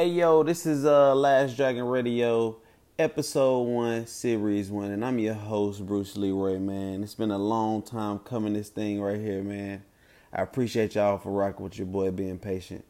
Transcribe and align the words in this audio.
Hey 0.00 0.08
yo, 0.08 0.42
this 0.42 0.64
is 0.64 0.86
uh 0.86 1.14
Last 1.14 1.58
Dragon 1.58 1.84
Radio, 1.84 2.56
episode 2.98 3.64
one, 3.64 4.06
series 4.06 4.70
one, 4.70 4.92
and 4.92 5.04
I'm 5.04 5.18
your 5.18 5.34
host, 5.34 5.84
Bruce 5.84 6.16
Leroy, 6.16 6.58
man. 6.58 7.02
It's 7.02 7.14
been 7.14 7.30
a 7.30 7.36
long 7.36 7.82
time 7.82 8.18
coming 8.20 8.54
this 8.54 8.70
thing 8.70 9.02
right 9.02 9.20
here, 9.20 9.42
man. 9.42 9.84
I 10.32 10.40
appreciate 10.40 10.94
y'all 10.94 11.18
for 11.18 11.30
rocking 11.30 11.64
with 11.64 11.76
your 11.76 11.86
boy 11.86 12.12
being 12.12 12.38
patient. 12.38 12.86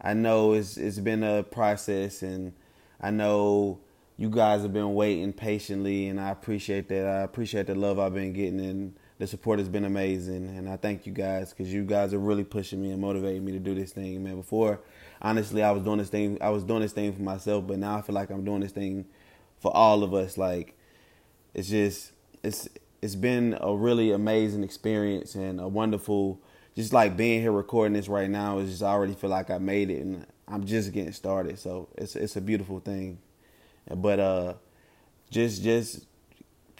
I 0.00 0.14
know 0.14 0.54
it's 0.54 0.76
it's 0.76 0.98
been 0.98 1.22
a 1.22 1.44
process 1.44 2.22
and 2.22 2.52
I 3.00 3.12
know 3.12 3.78
you 4.16 4.28
guys 4.28 4.62
have 4.62 4.72
been 4.72 4.94
waiting 4.94 5.32
patiently 5.32 6.08
and 6.08 6.20
I 6.20 6.30
appreciate 6.30 6.88
that. 6.88 7.06
I 7.06 7.20
appreciate 7.20 7.68
the 7.68 7.76
love 7.76 8.00
I've 8.00 8.14
been 8.14 8.32
getting 8.32 8.58
and 8.58 8.96
the 9.18 9.28
support 9.28 9.60
has 9.60 9.68
been 9.68 9.84
amazing 9.84 10.48
and 10.56 10.68
I 10.68 10.76
thank 10.76 11.06
you 11.06 11.12
guys 11.12 11.50
because 11.50 11.72
you 11.72 11.84
guys 11.84 12.12
are 12.12 12.18
really 12.18 12.42
pushing 12.42 12.82
me 12.82 12.90
and 12.90 13.00
motivating 13.00 13.44
me 13.44 13.52
to 13.52 13.60
do 13.60 13.76
this 13.76 13.92
thing, 13.92 14.24
man. 14.24 14.34
Before, 14.34 14.80
honestly, 15.20 15.62
I 15.62 15.70
was 15.70 15.82
doing 15.82 15.98
this 15.98 16.08
thing. 16.08 16.38
I 16.40 16.50
was 16.50 16.64
doing 16.64 16.82
this 16.82 16.92
thing 16.92 17.12
for 17.12 17.22
myself, 17.22 17.66
but 17.66 17.78
now 17.78 17.96
I 17.96 18.02
feel 18.02 18.14
like 18.14 18.30
I'm 18.30 18.44
doing 18.44 18.60
this 18.60 18.72
thing 18.72 19.06
for 19.60 19.74
all 19.74 20.02
of 20.02 20.14
us. 20.14 20.38
Like, 20.38 20.76
it's 21.54 21.68
just 21.68 22.12
it's 22.42 22.68
it's 23.02 23.14
been 23.14 23.56
a 23.60 23.74
really 23.74 24.12
amazing 24.12 24.64
experience 24.64 25.34
and 25.34 25.60
a 25.60 25.68
wonderful. 25.68 26.40
Just 26.76 26.92
like 26.92 27.16
being 27.16 27.40
here 27.40 27.50
recording 27.50 27.94
this 27.94 28.08
right 28.08 28.30
now 28.30 28.58
is 28.58 28.70
just 28.70 28.82
I 28.82 28.88
already 28.88 29.14
feel 29.14 29.30
like 29.30 29.50
I 29.50 29.58
made 29.58 29.90
it 29.90 30.00
and 30.00 30.24
I'm 30.46 30.64
just 30.64 30.92
getting 30.92 31.12
started. 31.12 31.58
So 31.58 31.88
it's 31.96 32.14
it's 32.14 32.36
a 32.36 32.40
beautiful 32.40 32.78
thing, 32.78 33.18
but 33.94 34.20
uh, 34.20 34.54
just 35.30 35.62
just 35.62 36.06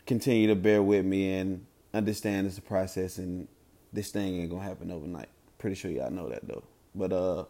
continue 0.07 0.47
to 0.47 0.55
bear 0.55 0.83
with 0.83 1.05
me 1.05 1.34
and 1.34 1.67
understand 1.93 2.47
it's 2.47 2.59
a 2.59 2.62
process 2.62 3.19
and 3.19 3.48
this 3.93 4.11
thing 4.11 4.41
ain't 4.41 4.51
gonna 4.51 4.62
happen 4.62 4.91
overnight. 4.91 5.29
Pretty 5.59 5.77
sure 5.77 5.91
y'all 5.91 6.11
know 6.11 6.29
that 6.29 6.47
though. 6.47 6.65
But 6.95 7.12
uh 7.12 7.45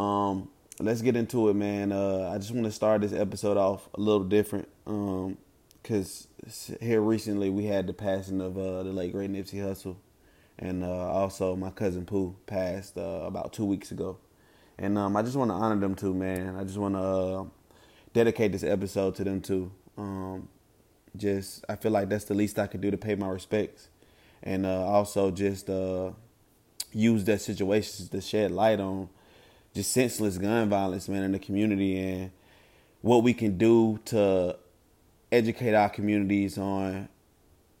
um 0.00 0.48
let's 0.78 1.02
get 1.02 1.16
into 1.16 1.48
it, 1.48 1.54
man. 1.54 1.92
Uh 1.92 2.30
I 2.34 2.38
just 2.38 2.52
want 2.52 2.64
to 2.64 2.72
start 2.72 3.02
this 3.02 3.12
episode 3.12 3.56
off 3.56 3.88
a 3.94 4.00
little 4.00 4.24
different. 4.24 4.68
Um 4.86 5.36
cuz 5.82 6.28
here 6.80 7.00
recently 7.00 7.50
we 7.50 7.64
had 7.64 7.86
the 7.86 7.92
passing 7.92 8.40
of 8.40 8.56
uh 8.56 8.82
the 8.82 8.92
late 8.92 9.12
great 9.12 9.30
Nipsey 9.30 9.60
Hussle 9.60 9.96
and 10.58 10.84
uh 10.84 11.10
also 11.10 11.54
my 11.56 11.70
cousin 11.70 12.04
Pooh 12.06 12.34
passed 12.46 12.96
uh, 12.96 13.22
about 13.24 13.52
2 13.52 13.64
weeks 13.64 13.90
ago. 13.90 14.18
And 14.78 14.96
um 14.96 15.16
I 15.16 15.22
just 15.22 15.36
want 15.36 15.50
to 15.50 15.54
honor 15.54 15.78
them 15.78 15.94
too, 15.94 16.14
man. 16.14 16.56
I 16.56 16.64
just 16.64 16.78
want 16.78 16.94
to 16.94 17.00
uh, 17.00 17.44
dedicate 18.14 18.52
this 18.52 18.64
episode 18.64 19.14
to 19.16 19.24
them 19.24 19.40
too. 19.40 19.70
Um 19.98 20.48
just 21.16 21.64
I 21.68 21.76
feel 21.76 21.92
like 21.92 22.08
that's 22.08 22.24
the 22.24 22.34
least 22.34 22.58
I 22.58 22.66
could 22.66 22.80
do 22.80 22.90
to 22.90 22.96
pay 22.96 23.16
my 23.16 23.28
respects, 23.28 23.88
and 24.42 24.64
uh, 24.64 24.84
also 24.86 25.30
just 25.30 25.68
use 26.92 27.24
that 27.24 27.40
situation 27.40 28.08
to 28.08 28.20
shed 28.20 28.50
light 28.50 28.80
on 28.80 29.08
just 29.74 29.92
senseless 29.92 30.38
gun 30.38 30.68
violence, 30.68 31.08
man, 31.08 31.22
in 31.22 31.32
the 31.32 31.38
community, 31.38 31.98
and 31.98 32.30
what 33.02 33.22
we 33.22 33.32
can 33.32 33.56
do 33.56 33.98
to 34.06 34.56
educate 35.32 35.74
our 35.74 35.88
communities 35.88 36.58
on 36.58 37.08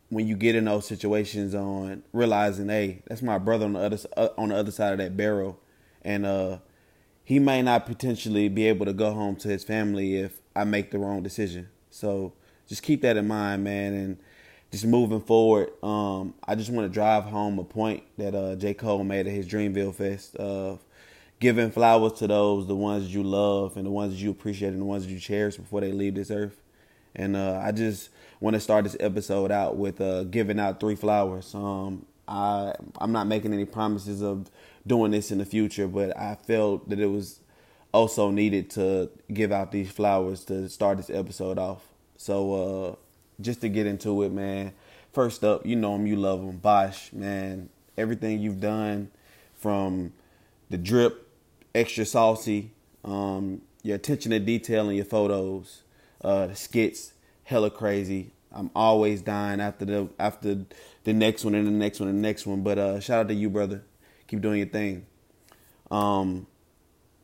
when 0.08 0.26
you 0.26 0.36
get 0.36 0.56
in 0.56 0.64
those 0.64 0.86
situations 0.86 1.54
on 1.54 2.02
realizing, 2.12 2.68
hey, 2.68 3.02
that's 3.06 3.22
my 3.22 3.38
brother 3.38 3.64
on 3.64 3.74
the 3.74 3.80
other 3.80 3.98
uh, 4.16 4.28
on 4.36 4.48
the 4.50 4.56
other 4.56 4.70
side 4.70 4.92
of 4.92 4.98
that 4.98 5.16
barrel, 5.16 5.58
and 6.02 6.26
uh, 6.26 6.58
he 7.24 7.38
may 7.38 7.62
not 7.62 7.86
potentially 7.86 8.48
be 8.48 8.66
able 8.66 8.86
to 8.86 8.92
go 8.92 9.12
home 9.12 9.36
to 9.36 9.48
his 9.48 9.64
family 9.64 10.16
if 10.16 10.40
I 10.54 10.64
make 10.64 10.90
the 10.90 10.98
wrong 10.98 11.22
decision. 11.22 11.68
So 11.90 12.32
just 12.66 12.82
keep 12.82 13.02
that 13.02 13.16
in 13.16 13.26
mind, 13.26 13.64
man, 13.64 13.94
and 13.94 14.18
just 14.70 14.84
moving 14.84 15.20
forward. 15.20 15.70
Um, 15.82 16.34
I 16.44 16.54
just 16.54 16.70
want 16.70 16.86
to 16.86 16.92
drive 16.92 17.24
home 17.24 17.58
a 17.58 17.64
point 17.64 18.02
that 18.18 18.34
uh, 18.34 18.56
J. 18.56 18.74
Cole 18.74 19.04
made 19.04 19.26
at 19.26 19.32
his 19.32 19.46
Dreamville 19.46 19.94
Fest 19.94 20.36
of 20.36 20.84
giving 21.40 21.70
flowers 21.70 22.12
to 22.12 22.26
those, 22.26 22.66
the 22.66 22.76
ones 22.76 23.12
you 23.12 23.22
love 23.22 23.76
and 23.76 23.86
the 23.86 23.90
ones 23.90 24.22
you 24.22 24.30
appreciate 24.30 24.68
and 24.68 24.80
the 24.80 24.86
ones 24.86 25.06
you 25.06 25.18
cherish 25.18 25.56
before 25.56 25.80
they 25.80 25.90
leave 25.90 26.14
this 26.14 26.30
earth. 26.30 26.60
And 27.16 27.34
uh, 27.34 27.60
I 27.64 27.72
just 27.72 28.10
want 28.40 28.54
to 28.54 28.60
start 28.60 28.84
this 28.84 28.96
episode 29.00 29.50
out 29.50 29.76
with 29.76 30.00
uh, 30.00 30.24
giving 30.24 30.60
out 30.60 30.78
three 30.78 30.94
flowers. 30.94 31.54
Um, 31.54 32.06
I 32.28 32.74
I'm 32.98 33.10
not 33.10 33.26
making 33.26 33.52
any 33.52 33.64
promises 33.64 34.22
of 34.22 34.50
doing 34.86 35.10
this 35.10 35.30
in 35.32 35.38
the 35.38 35.44
future, 35.44 35.88
but 35.88 36.16
I 36.16 36.36
felt 36.36 36.88
that 36.88 37.00
it 37.00 37.06
was 37.06 37.40
also 37.92 38.30
needed 38.30 38.70
to 38.70 39.10
give 39.32 39.50
out 39.50 39.72
these 39.72 39.90
flowers 39.90 40.44
to 40.44 40.68
start 40.68 40.98
this 40.98 41.10
episode 41.10 41.58
off. 41.58 41.82
So 42.16 42.54
uh, 42.54 42.94
just 43.42 43.62
to 43.62 43.68
get 43.68 43.86
into 43.86 44.22
it, 44.22 44.30
man. 44.30 44.72
First 45.12 45.42
up, 45.42 45.66
you 45.66 45.74
know 45.74 45.96
him, 45.96 46.06
you 46.06 46.14
love 46.16 46.40
him, 46.40 46.58
Bosh, 46.58 47.12
man. 47.12 47.68
Everything 47.98 48.38
you've 48.38 48.60
done 48.60 49.10
from 49.56 50.12
the 50.68 50.78
drip, 50.78 51.26
extra 51.74 52.04
saucy, 52.04 52.70
um, 53.04 53.62
your 53.82 53.96
attention 53.96 54.30
to 54.32 54.38
detail 54.38 54.88
in 54.88 54.96
your 54.96 55.04
photos, 55.04 55.82
uh, 56.22 56.48
the 56.48 56.56
skits, 56.56 57.12
hella 57.44 57.70
crazy. 57.70 58.32
I'm 58.52 58.70
always 58.74 59.22
dying 59.22 59.60
after 59.60 59.84
the 59.84 60.08
after 60.18 60.66
the 61.04 61.12
next 61.12 61.44
one 61.44 61.54
and 61.54 61.66
the 61.66 61.70
next 61.72 62.00
one 62.00 62.08
and 62.08 62.18
the 62.18 62.22
next 62.22 62.46
one. 62.46 62.62
But 62.62 62.78
uh, 62.78 63.00
shout 63.00 63.20
out 63.20 63.28
to 63.28 63.34
you, 63.34 63.48
brother. 63.48 63.82
Keep 64.26 64.40
doing 64.40 64.58
your 64.58 64.68
thing. 64.68 65.06
Um, 65.90 66.46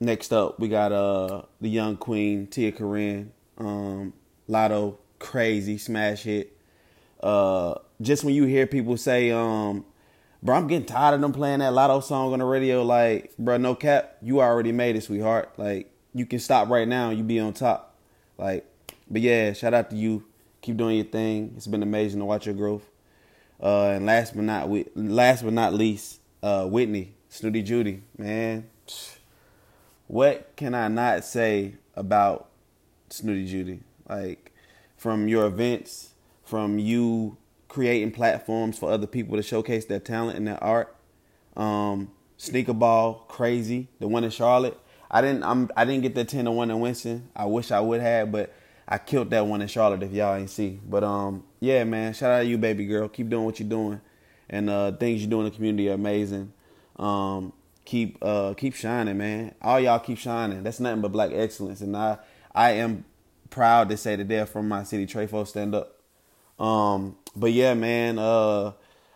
next 0.00 0.32
up, 0.32 0.60
we 0.60 0.68
got 0.68 0.92
uh 0.92 1.42
the 1.60 1.68
young 1.68 1.96
queen 1.96 2.46
Tia 2.46 2.72
Corine. 2.72 3.30
Um, 3.58 4.12
Lotto, 4.48 4.98
crazy 5.18 5.78
smash 5.78 6.22
hit. 6.22 6.56
Uh, 7.20 7.74
just 8.00 8.22
when 8.22 8.34
you 8.34 8.44
hear 8.44 8.66
people 8.66 8.96
say, 8.96 9.30
um, 9.30 9.84
bro, 10.42 10.56
I'm 10.56 10.66
getting 10.66 10.86
tired 10.86 11.14
of 11.14 11.20
them 11.20 11.32
playing 11.32 11.60
that 11.60 11.72
Lotto 11.72 12.00
song 12.00 12.32
on 12.32 12.38
the 12.38 12.44
radio, 12.44 12.82
like, 12.82 13.32
bro, 13.38 13.56
no 13.56 13.74
cap, 13.74 14.16
you 14.22 14.40
already 14.40 14.72
made 14.72 14.96
it, 14.96 15.02
sweetheart. 15.02 15.52
Like, 15.56 15.90
you 16.14 16.26
can 16.26 16.38
stop 16.38 16.68
right 16.68 16.88
now 16.88 17.10
and 17.10 17.18
you 17.18 17.24
be 17.24 17.38
on 17.38 17.52
top. 17.52 17.94
Like, 18.38 18.66
but 19.10 19.22
yeah, 19.22 19.52
shout 19.52 19.74
out 19.74 19.90
to 19.90 19.96
you. 19.96 20.24
Keep 20.62 20.78
doing 20.78 20.96
your 20.96 21.04
thing. 21.04 21.52
It's 21.56 21.66
been 21.66 21.82
amazing 21.82 22.20
to 22.20 22.24
watch 22.24 22.46
your 22.46 22.54
growth. 22.54 22.88
Uh, 23.62 23.90
and 23.90 24.04
last 24.06 24.34
but 24.34 24.44
not 24.44 24.68
we 24.68 24.86
last 24.94 25.42
but 25.42 25.52
not 25.52 25.72
least, 25.72 26.20
uh, 26.42 26.66
Whitney, 26.66 27.14
Snooty 27.28 27.62
Judy, 27.62 28.02
man. 28.18 28.68
What 30.08 30.54
can 30.56 30.74
I 30.74 30.88
not 30.88 31.24
say 31.24 31.76
about 31.94 32.48
Snooty 33.08 33.46
Judy? 33.46 33.80
Like 34.08 34.52
from 34.96 35.28
your 35.28 35.46
events, 35.46 36.12
from 36.44 36.78
you 36.78 37.38
creating 37.68 38.12
platforms 38.12 38.78
for 38.78 38.90
other 38.90 39.06
people 39.06 39.36
to 39.36 39.42
showcase 39.42 39.84
their 39.84 40.00
talent 40.00 40.38
and 40.38 40.46
their 40.46 40.62
art. 40.62 40.94
Um, 41.56 42.10
crazy. 43.28 43.88
The 43.98 44.08
one 44.08 44.24
in 44.24 44.30
Charlotte. 44.30 44.78
I 45.10 45.20
didn't 45.20 45.44
I'm 45.44 45.70
I 45.76 45.84
didn't 45.84 46.02
get 46.02 46.14
the 46.14 46.24
ten 46.24 46.46
to 46.46 46.50
one 46.50 46.70
in 46.70 46.80
Winston. 46.80 47.30
I 47.34 47.46
wish 47.46 47.70
I 47.70 47.80
would 47.80 48.00
have, 48.00 48.32
but 48.32 48.52
I 48.88 48.98
killed 48.98 49.30
that 49.30 49.46
one 49.46 49.62
in 49.62 49.68
Charlotte 49.68 50.02
if 50.02 50.12
y'all 50.12 50.34
ain't 50.34 50.50
see. 50.50 50.80
But 50.86 51.04
um 51.04 51.44
yeah 51.60 51.84
man, 51.84 52.12
shout 52.12 52.32
out 52.32 52.40
to 52.40 52.46
you 52.46 52.58
baby 52.58 52.86
girl. 52.86 53.08
Keep 53.08 53.30
doing 53.30 53.44
what 53.44 53.60
you're 53.60 53.68
doing. 53.68 54.00
And 54.50 54.68
uh 54.68 54.92
things 54.92 55.22
you 55.22 55.28
do 55.28 55.38
in 55.38 55.44
the 55.44 55.50
community 55.50 55.88
are 55.88 55.94
amazing. 55.94 56.52
Um 56.96 57.52
keep 57.84 58.18
uh 58.20 58.54
keep 58.54 58.74
shining, 58.74 59.16
man. 59.16 59.54
All 59.62 59.78
y'all 59.78 60.00
keep 60.00 60.18
shining. 60.18 60.62
That's 60.64 60.80
nothing 60.80 61.02
but 61.02 61.12
black 61.12 61.30
excellence. 61.32 61.80
And 61.80 61.96
I 61.96 62.18
I 62.52 62.72
am 62.72 63.04
proud 63.50 63.88
to 63.90 63.96
say 63.96 64.16
that 64.16 64.28
they're 64.28 64.46
from 64.46 64.68
my 64.68 64.82
city, 64.82 65.06
Trefo 65.06 65.46
stand 65.46 65.74
up. 65.74 66.00
Um, 66.58 67.16
but 67.36 67.52
yeah, 67.52 67.74
man, 67.74 68.18
uh, 68.18 68.72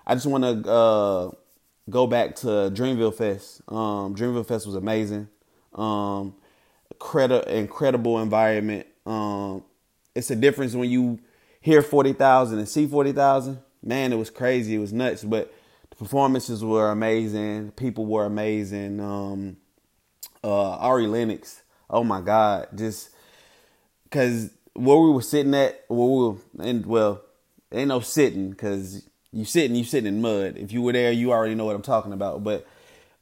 I 0.07 0.15
just 0.15 0.27
want 0.27 0.45
to 0.45 0.71
uh, 0.71 1.31
go 1.89 2.07
back 2.07 2.37
to 2.37 2.47
Dreamville 2.47 3.15
Fest. 3.15 3.63
Um, 3.69 4.15
Dreamville 4.15 4.47
Fest 4.47 4.67
was 4.67 4.75
amazing. 4.75 5.29
Um, 5.75 6.35
credi- 6.99 7.49
incredible 7.49 8.21
environment. 8.21 8.87
Um, 9.07 9.65
it's 10.15 10.31
a 10.31 10.37
difference 10.37 10.75
when 10.75 10.91
you 10.91 11.19
hear 11.61 11.83
forty 11.83 12.13
thousand 12.13 12.59
and 12.59 12.69
see 12.69 12.87
forty 12.87 13.13
thousand. 13.13 13.59
Man, 13.83 14.13
it 14.13 14.17
was 14.17 14.31
crazy. 14.31 14.75
It 14.75 14.79
was 14.79 14.93
nuts. 14.93 15.25
But 15.25 15.53
the 15.89 15.97
performances 15.97 16.63
were 16.63 16.91
amazing. 16.91 17.73
People 17.73 18.07
were 18.07 18.27
amazing. 18.27 19.01
Um, 19.01 19.57
uh, 20.45 20.77
Ari 20.77 21.07
Lennox. 21.07 21.63
Oh 21.89 22.05
my 22.05 22.21
God, 22.21 22.69
just 22.77 23.11
because 24.05 24.51
where 24.75 24.99
we 24.99 25.11
were 25.11 25.23
sitting 25.23 25.55
at, 25.55 25.85
where 25.89 26.09
we 26.09 26.29
were, 26.29 26.37
and 26.61 26.87
well, 26.87 27.23
ain't 27.73 27.89
no 27.89 28.01
sitting 28.01 28.51
because 28.51 29.09
you 29.33 29.45
sitting, 29.45 29.77
you 29.77 29.85
sitting 29.85 30.09
in 30.09 30.21
mud. 30.21 30.57
If 30.57 30.73
you 30.73 30.83
were 30.83 30.93
there, 30.93 31.13
you 31.13 31.33
already 31.33 31.55
know 31.55 31.65
what 31.65 31.77
I'm 31.77 31.83
talking 31.83 32.13
about. 32.13 32.43
But 32.43 32.67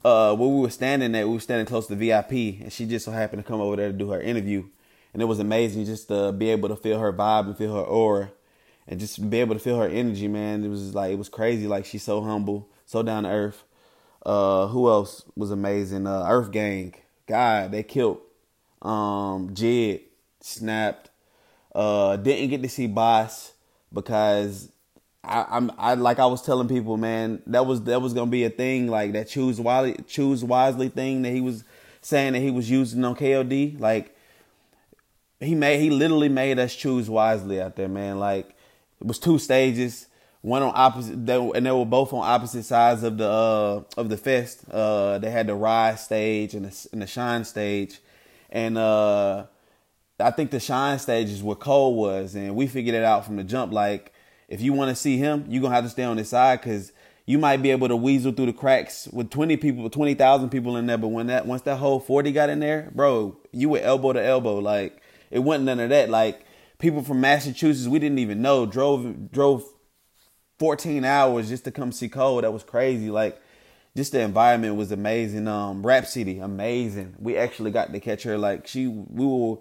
uh, 0.04 0.34
where 0.34 0.48
we 0.48 0.60
were 0.60 0.70
standing 0.70 1.14
at, 1.14 1.26
we 1.26 1.34
were 1.34 1.40
standing 1.40 1.66
close 1.66 1.86
to 1.88 1.96
VIP, 1.96 2.32
and 2.60 2.72
she 2.72 2.86
just 2.86 3.04
so 3.04 3.12
happened 3.12 3.44
to 3.44 3.48
come 3.48 3.60
over 3.60 3.76
there 3.76 3.88
to 3.88 3.96
do 3.96 4.10
her 4.10 4.20
interview, 4.20 4.64
and 5.12 5.22
it 5.22 5.26
was 5.26 5.38
amazing 5.38 5.84
just 5.84 6.08
to 6.08 6.32
be 6.32 6.50
able 6.50 6.68
to 6.68 6.76
feel 6.76 6.98
her 6.98 7.12
vibe 7.12 7.46
and 7.46 7.58
feel 7.58 7.74
her 7.74 7.82
aura, 7.82 8.30
and 8.86 9.00
just 9.00 9.28
be 9.28 9.40
able 9.40 9.54
to 9.54 9.60
feel 9.60 9.78
her 9.78 9.88
energy. 9.88 10.28
Man, 10.28 10.64
it 10.64 10.68
was 10.68 10.94
like 10.94 11.12
it 11.12 11.18
was 11.18 11.28
crazy. 11.28 11.66
Like 11.66 11.84
she's 11.84 12.02
so 12.02 12.22
humble, 12.22 12.68
so 12.86 13.02
down 13.02 13.24
to 13.24 13.30
earth. 13.30 13.64
Uh, 14.24 14.66
who 14.68 14.88
else 14.88 15.24
was 15.36 15.50
amazing? 15.50 16.06
Uh, 16.06 16.26
Earth 16.28 16.50
Gang. 16.50 16.94
God, 17.26 17.70
they 17.72 17.82
killed. 17.82 18.20
Um, 18.82 19.50
Jid 19.54 20.02
snapped. 20.40 21.10
Uh, 21.74 22.16
didn't 22.16 22.50
get 22.50 22.62
to 22.62 22.68
see 22.68 22.86
Bas 22.86 23.52
because 23.92 24.70
I, 25.24 25.46
I'm 25.48 25.70
I 25.78 25.94
like 25.94 26.18
I 26.18 26.26
was 26.26 26.42
telling 26.42 26.68
people, 26.68 26.96
man, 26.96 27.42
that 27.46 27.66
was 27.66 27.82
that 27.82 28.00
was 28.00 28.14
gonna 28.14 28.30
be 28.30 28.44
a 28.44 28.50
thing 28.50 28.88
like 28.88 29.12
that 29.12 29.28
choose 29.28 29.60
wisely 29.60 29.96
choose 30.06 30.44
wisely 30.44 30.88
thing 30.88 31.22
that 31.22 31.30
he 31.30 31.40
was 31.40 31.64
saying 32.00 32.32
that 32.32 32.40
he 32.40 32.50
was 32.50 32.70
using 32.70 33.04
on 33.04 33.16
KOD. 33.16 33.78
Like 33.80 34.16
he 35.40 35.54
made 35.54 35.80
he 35.80 35.90
literally 35.90 36.28
made 36.28 36.58
us 36.58 36.74
choose 36.74 37.10
wisely 37.10 37.60
out 37.60 37.76
there, 37.76 37.88
man. 37.88 38.18
Like 38.18 38.48
it 39.00 39.06
was 39.06 39.18
two 39.18 39.38
stages, 39.38 40.06
one 40.40 40.62
on 40.62 40.72
opposite, 40.74 41.26
they, 41.26 41.36
and 41.36 41.66
they 41.66 41.70
were 41.70 41.84
both 41.84 42.12
on 42.12 42.26
opposite 42.26 42.64
sides 42.64 43.02
of 43.02 43.18
the 43.18 43.28
uh, 43.28 43.82
of 43.96 44.08
the 44.08 44.16
fest. 44.16 44.64
Uh, 44.70 45.18
they 45.18 45.30
had 45.30 45.46
the 45.46 45.54
rise 45.54 46.04
stage 46.04 46.54
and 46.54 46.66
the, 46.66 46.88
and 46.92 47.02
the 47.02 47.06
shine 47.06 47.44
stage, 47.44 48.00
and 48.50 48.78
uh, 48.78 49.46
I 50.20 50.30
think 50.30 50.50
the 50.50 50.60
shine 50.60 50.98
stage 50.98 51.30
is 51.30 51.42
where 51.42 51.56
Cole 51.56 51.94
was, 51.94 52.34
and 52.34 52.56
we 52.56 52.66
figured 52.66 52.94
it 52.94 53.04
out 53.04 53.24
from 53.24 53.36
the 53.36 53.44
jump. 53.44 53.72
Like 53.72 54.12
if 54.48 54.60
you 54.60 54.72
want 54.72 54.90
to 54.90 54.96
see 54.96 55.16
him, 55.16 55.44
you're 55.48 55.62
gonna 55.62 55.74
have 55.74 55.84
to 55.84 55.90
stay 55.90 56.04
on 56.04 56.16
his 56.16 56.28
side 56.28 56.60
because 56.60 56.92
you 57.26 57.38
might 57.38 57.58
be 57.58 57.70
able 57.70 57.88
to 57.88 57.96
weasel 57.96 58.32
through 58.32 58.46
the 58.46 58.52
cracks 58.52 59.06
with 59.12 59.30
20 59.30 59.58
people, 59.58 59.90
20,000 59.90 60.48
people 60.48 60.76
in 60.76 60.86
there. 60.86 60.96
But 60.96 61.08
when 61.08 61.26
that 61.26 61.46
once 61.46 61.62
that 61.62 61.76
whole 61.76 62.00
40 62.00 62.32
got 62.32 62.48
in 62.48 62.60
there, 62.60 62.90
bro, 62.94 63.36
you 63.52 63.68
were 63.68 63.80
elbow 63.80 64.14
to 64.14 64.24
elbow. 64.24 64.58
Like 64.58 65.00
it 65.30 65.40
wasn't 65.40 65.66
none 65.66 65.80
of 65.80 65.90
that. 65.90 66.08
Like 66.08 66.44
people 66.78 67.02
from 67.02 67.20
Massachusetts, 67.20 67.86
we 67.86 67.98
didn't 67.98 68.18
even 68.18 68.42
know 68.42 68.66
drove 68.66 69.30
drove 69.30 69.64
14 70.58 71.04
hours 71.04 71.48
just 71.48 71.64
to 71.64 71.70
come 71.70 71.92
see 71.92 72.08
Cole. 72.08 72.40
That 72.40 72.52
was 72.52 72.64
crazy. 72.64 73.10
Like 73.10 73.40
just 73.96 74.12
the 74.12 74.20
environment 74.20 74.76
was 74.76 74.90
amazing. 74.90 75.46
Um, 75.46 75.86
Rapsody, 75.86 76.38
amazing. 76.38 77.14
We 77.18 77.36
actually 77.36 77.70
got 77.70 77.92
to 77.92 78.00
catch 78.00 78.22
her. 78.24 78.38
Like 78.38 78.66
she, 78.66 78.86
we 78.86 79.26
were 79.26 79.58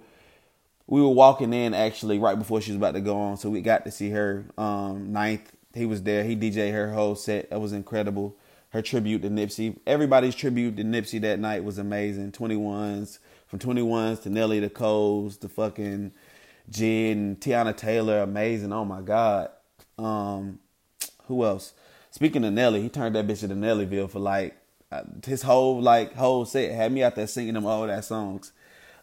we 0.87 1.01
were 1.01 1.09
walking 1.09 1.53
in 1.53 1.73
actually 1.73 2.17
right 2.17 2.37
before 2.37 2.61
she 2.61 2.71
was 2.71 2.77
about 2.77 2.93
to 2.93 3.01
go 3.01 3.17
on, 3.17 3.37
so 3.37 3.49
we 3.49 3.61
got 3.61 3.85
to 3.85 3.91
see 3.91 4.09
her. 4.09 4.45
Um, 4.57 5.11
ninth, 5.11 5.51
he 5.73 5.85
was 5.85 6.03
there. 6.03 6.23
He 6.23 6.35
DJed 6.35 6.71
her 6.71 6.93
whole 6.93 7.15
set. 7.15 7.49
That 7.49 7.59
was 7.59 7.73
incredible. 7.73 8.37
Her 8.69 8.81
tribute 8.81 9.21
to 9.21 9.29
Nipsey. 9.29 9.77
Everybody's 9.85 10.35
tribute 10.35 10.77
to 10.77 10.83
Nipsey 10.83 11.21
that 11.21 11.39
night 11.39 11.63
was 11.63 11.77
amazing. 11.77 12.31
21s, 12.31 13.19
from 13.47 13.59
21s 13.59 14.23
to 14.23 14.29
Nelly 14.29 14.61
to 14.61 14.69
Coles 14.69 15.37
to 15.37 15.49
fucking 15.49 16.11
Jid 16.71 17.37
Teyana 17.39 17.75
Taylor, 17.75 18.21
amazing. 18.21 18.71
Oh 18.73 18.85
my 18.85 19.01
God. 19.01 19.49
Um, 19.97 20.59
who 21.25 21.43
else? 21.43 21.73
Speaking 22.11 22.43
of 22.45 22.53
Nelly, 22.53 22.81
he 22.81 22.89
turned 22.89 23.15
that 23.15 23.27
bitch 23.27 23.43
into 23.43 23.55
Nellyville 23.55 24.09
for 24.09 24.19
like 24.19 24.55
uh, 24.91 25.03
his 25.25 25.41
whole 25.41 25.81
like 25.81 26.13
whole 26.15 26.45
set 26.45 26.71
had 26.71 26.91
me 26.91 27.03
out 27.03 27.15
there 27.15 27.27
singing 27.27 27.53
them 27.53 27.65
all 27.65 27.85
that 27.85 28.05
songs. 28.05 28.53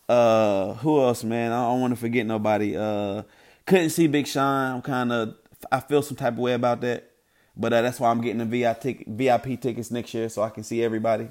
Uh, 0.08 0.74
who 0.74 1.00
else, 1.00 1.24
man? 1.24 1.52
I 1.52 1.66
don't 1.66 1.80
want 1.80 1.92
to 1.92 2.00
forget 2.00 2.26
nobody. 2.26 2.76
Uh, 2.76 3.22
couldn't 3.66 3.90
see 3.90 4.06
Big 4.06 4.26
Sean. 4.26 4.76
I'm 4.76 4.82
kind 4.82 5.12
of 5.12 5.36
I 5.70 5.80
feel 5.80 6.02
some 6.02 6.16
type 6.16 6.34
of 6.34 6.38
way 6.38 6.52
about 6.52 6.80
that, 6.82 7.10
but 7.56 7.72
uh, 7.72 7.82
that's 7.82 7.98
why 8.00 8.10
I'm 8.10 8.20
getting 8.20 8.38
the 8.38 8.44
VIP 8.44 9.06
VIP 9.06 9.60
tickets 9.60 9.90
next 9.90 10.12
year 10.14 10.28
so 10.28 10.42
I 10.42 10.50
can 10.50 10.62
see 10.62 10.82
everybody. 10.82 11.28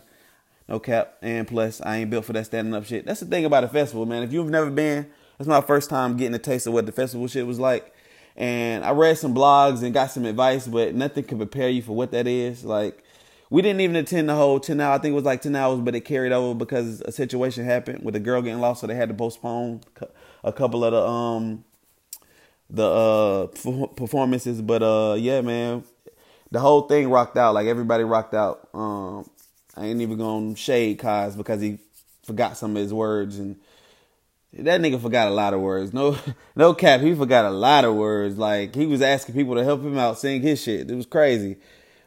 No 0.68 0.80
cap. 0.80 1.18
And 1.22 1.48
plus, 1.48 1.82
I 1.82 1.98
ain't 1.98 2.10
built 2.10 2.26
for 2.26 2.34
that 2.34 2.46
standing 2.46 2.74
up 2.74 2.86
shit. 2.86 3.06
That's 3.06 3.20
the 3.20 3.26
thing 3.26 3.46
about 3.46 3.64
a 3.64 3.68
festival, 3.68 4.06
man. 4.06 4.24
If 4.24 4.32
you've 4.32 4.50
never 4.50 4.72
been, 4.72 5.10
it's 5.40 5.48
my 5.48 5.62
first 5.62 5.90
time 5.90 6.16
getting 6.16 6.34
a 6.34 6.40
taste 6.40 6.68
of 6.68 6.74
what 6.74 6.86
the 6.86 6.92
festival 6.92 7.28
shit 7.28 7.46
was 7.46 7.60
like. 7.60 7.94
And 8.36 8.84
I 8.84 8.92
read 8.92 9.18
some 9.18 9.36
blogs 9.36 9.84
and 9.84 9.94
got 9.94 10.12
some 10.12 10.26
advice, 10.26 10.66
but 10.68 10.96
nothing 10.96 11.26
can 11.26 11.38
prepare 11.38 11.70
you 11.70 11.82
for 11.82 11.92
what 11.92 12.12
that 12.12 12.28
is. 12.28 12.64
Like, 12.64 13.03
we 13.50 13.62
didn't 13.62 13.82
even 13.82 13.96
attend 13.96 14.30
the 14.30 14.36
whole 14.36 14.60
10 14.60 14.80
hours. 14.80 15.00
I 15.00 15.02
think 15.02 15.12
it 15.14 15.16
was 15.16 15.24
like 15.24 15.42
10 15.42 15.56
hours, 15.56 15.80
but 15.80 15.96
it 15.96 16.02
carried 16.02 16.32
over 16.32 16.54
because 16.58 17.02
a 17.02 17.12
situation 17.12 17.66
happened 17.66 18.04
with 18.04 18.16
a 18.16 18.20
girl 18.20 18.42
getting 18.42 18.60
lost, 18.60 18.82
so 18.82 18.88
they 18.88 18.96
had 18.96 19.10
to 19.10 19.16
postpone 19.16 19.82
a 20.44 20.52
couple 20.52 20.84
of 20.84 20.92
the 20.92 21.02
um 21.02 21.64
the 22.70 22.86
uh 22.86 23.48
performances. 23.96 24.62
But 24.62 24.84
uh 24.84 25.16
yeah, 25.18 25.42
man, 25.42 25.84
the 26.52 26.60
whole 26.60 26.82
thing 26.82 27.10
rocked 27.10 27.38
out. 27.38 27.54
Like 27.54 27.68
everybody 27.68 28.04
rocked 28.04 28.34
out. 28.34 28.70
Um 28.74 29.30
I 29.76 29.86
ain't 29.86 30.02
even 30.02 30.18
gonna 30.18 30.56
shade 30.56 31.00
Cozz 31.00 31.36
because 31.36 31.62
he 31.62 31.80
forgot 32.26 32.58
some 32.58 32.76
of 32.76 32.82
his 32.82 32.94
words 32.94 33.38
and 33.38 33.58
that 34.54 34.82
nigga 34.82 35.02
forgot 35.02 35.28
a 35.28 35.32
lot 35.32 35.54
of 35.54 35.62
words. 35.62 35.94
No, 35.94 36.18
no 36.56 36.74
cap. 36.74 37.02
He 37.02 37.16
forgot 37.16 37.46
a 37.46 37.50
lot 37.50 37.86
of 37.86 37.96
words. 37.96 38.38
Like 38.38 38.76
he 38.76 38.86
was 38.86 39.02
asking 39.02 39.36
people 39.36 39.56
to 39.56 39.64
help 39.64 39.82
him 39.82 39.98
out 39.98 40.20
sing 40.20 40.42
his 40.42 40.62
shit. 40.62 40.90
It 40.90 40.96
was 40.96 41.06
crazy. 41.06 41.58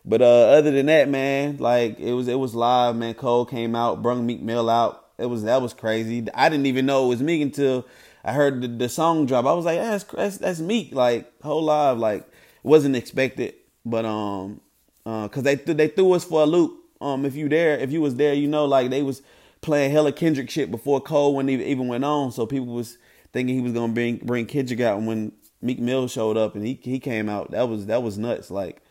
But 0.07 0.23
uh, 0.23 0.49
other 0.51 0.71
than 0.71 0.87
that, 0.87 1.09
man, 1.09 1.57
like 1.59 1.99
it 1.99 2.13
was 2.13 2.29
it 2.29 2.39
was 2.39 2.55
live. 2.55 2.97
Man, 2.97 3.15
Cole 3.15 3.45
came 3.45 3.75
out, 3.75 4.03
brung 4.03 4.25
Meek 4.25 4.41
Mill 4.41 4.71
out. 4.71 5.05
It 5.19 5.27
was 5.27 5.43
that 5.43 5.61
was 5.61 5.75
crazy. 5.75 6.27
I 6.33 6.49
didn't 6.49 6.67
even 6.67 6.87
know 6.87 7.07
it 7.07 7.09
was 7.09 7.23
Meek 7.23 7.43
until 7.43 7.87
I 8.25 8.33
heard 8.33 8.61
the, 8.63 8.69
the 8.69 8.89
song 8.89 9.27
drop. 9.27 9.47
I 9.47 9.53
was 9.53 9.65
like, 9.65 9.79
that's, 9.79 10.05
that's 10.05 10.39
that's 10.39 10.61
Meek. 10.61 10.95
Like 10.95 11.33
whole 11.43 11.65
live, 11.65 11.99
like 11.99 12.25
wasn't 12.63 12.95
expected. 12.95 13.55
But 13.85 14.05
um, 14.05 14.61
uh, 15.05 15.27
cause 15.29 15.43
they 15.43 15.57
they 15.57 15.89
threw 15.89 16.13
us 16.13 16.25
for 16.25 16.43
a 16.43 16.47
loop 16.47 16.85
um, 17.01 17.25
if 17.25 17.35
you 17.35 17.49
there, 17.49 17.79
if 17.79 17.93
you 17.93 18.01
was 18.01 18.15
there, 18.17 18.35
you 18.35 18.49
know, 18.49 18.65
like 18.65 18.91
they 18.91 19.03
was 19.03 19.23
playing 19.61 19.91
hella 19.91 20.13
Kendrick 20.13 20.51
shit 20.51 20.71
before 20.71 21.01
Cole 21.01 21.35
when 21.35 21.49
he 21.49 21.63
even 21.65 21.89
went 21.89 22.05
on. 22.05 22.33
So 22.33 22.47
people 22.47 22.69
was 22.69 22.99
thinking 23.33 23.55
he 23.55 23.61
was 23.61 23.73
gonna 23.73 23.93
bring 23.93 24.17
bring 24.19 24.47
Kendrick 24.47 24.81
out. 24.81 24.99
And 24.99 25.07
when 25.07 25.33
Meek 25.61 25.79
Mill 25.79 26.09
showed 26.09 26.37
up 26.37 26.55
and 26.55 26.67
he 26.67 26.79
he 26.83 26.99
came 26.99 27.29
out, 27.29 27.51
that 27.51 27.69
was 27.69 27.87
that 27.87 28.03
was 28.03 28.19
nuts. 28.19 28.51
Like 28.51 28.83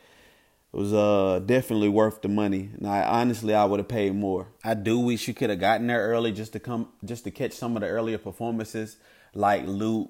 it 0.75 0.79
was 0.79 0.93
uh 0.93 1.39
definitely 1.45 1.89
worth 1.89 2.21
the 2.21 2.27
money. 2.27 2.69
Now 2.77 3.09
honestly, 3.09 3.53
I 3.53 3.65
would 3.65 3.79
have 3.79 3.87
paid 3.87 4.13
more. 4.13 4.47
I 4.63 4.73
do 4.73 4.99
wish 4.99 5.27
you 5.27 5.33
could 5.33 5.49
have 5.49 5.59
gotten 5.59 5.87
there 5.87 6.01
early 6.09 6.31
just 6.31 6.53
to 6.53 6.59
come 6.59 6.89
just 7.03 7.23
to 7.23 7.31
catch 7.31 7.53
some 7.53 7.75
of 7.75 7.81
the 7.81 7.87
earlier 7.87 8.17
performances 8.17 8.97
like 9.33 9.65
Lute, 9.65 10.09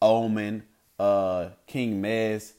Omen, 0.00 0.64
uh, 0.98 1.48
King 1.66 2.02
Mez 2.02 2.52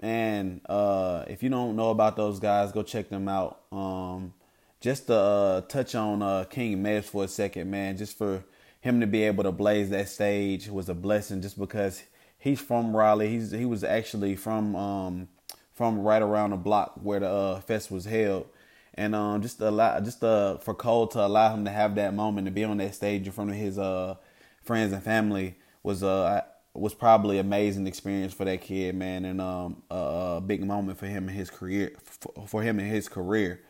man, 0.00 0.60
uh, 0.68 1.24
if 1.28 1.42
you 1.42 1.48
don't 1.48 1.76
know 1.76 1.90
about 1.90 2.16
those 2.16 2.38
guys, 2.38 2.72
go 2.72 2.82
check 2.82 3.08
them 3.08 3.28
out. 3.28 3.60
Um, 3.72 4.34
just 4.80 5.06
to 5.06 5.14
uh, 5.14 5.60
touch 5.62 5.94
on 5.94 6.22
uh, 6.22 6.44
King 6.44 6.82
Mez 6.82 7.04
for 7.04 7.24
a 7.24 7.28
second, 7.28 7.70
man, 7.70 7.96
just 7.96 8.16
for 8.16 8.44
him 8.80 9.00
to 9.00 9.06
be 9.06 9.22
able 9.24 9.44
to 9.44 9.52
blaze 9.52 9.90
that 9.90 10.08
stage 10.08 10.68
was 10.68 10.88
a 10.88 10.94
blessing. 10.94 11.40
Just 11.40 11.58
because 11.58 12.02
he's 12.38 12.60
from 12.60 12.94
Raleigh, 12.96 13.30
he's 13.30 13.50
he 13.50 13.64
was 13.64 13.82
actually 13.82 14.36
from 14.36 14.76
um, 14.76 15.28
from 15.76 16.00
right 16.00 16.22
around 16.22 16.50
the 16.50 16.56
block 16.56 16.94
where 17.02 17.20
the 17.20 17.28
uh, 17.28 17.60
fest 17.60 17.90
was 17.90 18.06
held, 18.06 18.48
and 18.94 19.14
um, 19.14 19.42
just 19.42 19.60
allow 19.60 20.00
just 20.00 20.24
uh, 20.24 20.56
for 20.56 20.74
Cole 20.74 21.06
to 21.08 21.24
allow 21.24 21.54
him 21.54 21.64
to 21.66 21.70
have 21.70 21.94
that 21.96 22.14
moment 22.14 22.46
to 22.46 22.50
be 22.50 22.64
on 22.64 22.78
that 22.78 22.94
stage 22.94 23.26
in 23.26 23.32
front 23.32 23.50
of 23.50 23.56
his 23.56 23.78
uh, 23.78 24.16
friends 24.64 24.92
and 24.92 25.02
family 25.02 25.54
was 25.82 26.02
uh 26.02 26.42
was 26.72 26.94
probably 26.94 27.38
amazing 27.38 27.86
experience 27.86 28.34
for 28.34 28.44
that 28.44 28.60
kid, 28.60 28.94
man, 28.94 29.24
and 29.24 29.40
um, 29.40 29.82
a, 29.90 30.36
a 30.36 30.42
big 30.44 30.62
moment 30.64 30.98
for 30.98 31.06
him 31.06 31.28
in 31.28 31.34
his 31.34 31.50
career. 31.50 31.92
For, 32.02 32.46
for 32.46 32.62
him 32.62 32.80
in 32.80 32.86
his 32.86 33.08
career. 33.08 33.60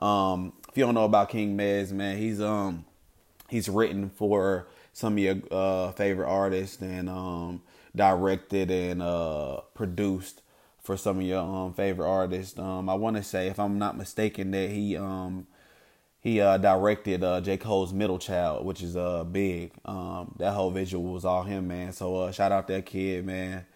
Um, 0.00 0.52
if 0.68 0.76
you 0.76 0.84
don't 0.84 0.94
know 0.94 1.04
about 1.04 1.28
King 1.28 1.56
Mez, 1.56 1.92
man, 1.92 2.16
he's 2.16 2.40
um 2.40 2.84
he's 3.48 3.68
written 3.68 4.10
for 4.10 4.68
some 4.92 5.14
of 5.14 5.18
your 5.18 5.36
uh, 5.50 5.92
favorite 5.92 6.28
artists 6.28 6.80
and 6.80 7.08
um, 7.08 7.62
directed 7.94 8.70
and 8.70 9.02
uh, 9.02 9.60
produced 9.74 10.42
for 10.88 10.96
some 10.96 11.18
of 11.18 11.22
your 11.22 11.42
um, 11.42 11.74
favorite 11.74 12.08
artists. 12.08 12.58
Um, 12.58 12.88
I 12.88 12.94
want 12.94 13.16
to 13.16 13.22
say, 13.22 13.48
if 13.48 13.60
I'm 13.60 13.78
not 13.78 13.98
mistaken, 13.98 14.52
that 14.52 14.70
he 14.70 14.96
um, 14.96 15.46
he 16.18 16.40
uh, 16.40 16.56
directed 16.56 17.22
uh, 17.22 17.42
J. 17.42 17.58
Cole's 17.58 17.92
Middle 17.92 18.18
Child, 18.18 18.64
which 18.64 18.82
is 18.82 18.96
uh 18.96 19.22
big. 19.24 19.72
Um, 19.84 20.34
that 20.38 20.54
whole 20.54 20.70
visual 20.70 21.12
was 21.12 21.26
all 21.26 21.42
him, 21.42 21.68
man. 21.68 21.92
So 21.92 22.16
uh, 22.16 22.32
shout 22.32 22.52
out 22.52 22.68
that 22.68 22.86
kid, 22.86 23.26
man. 23.26 23.66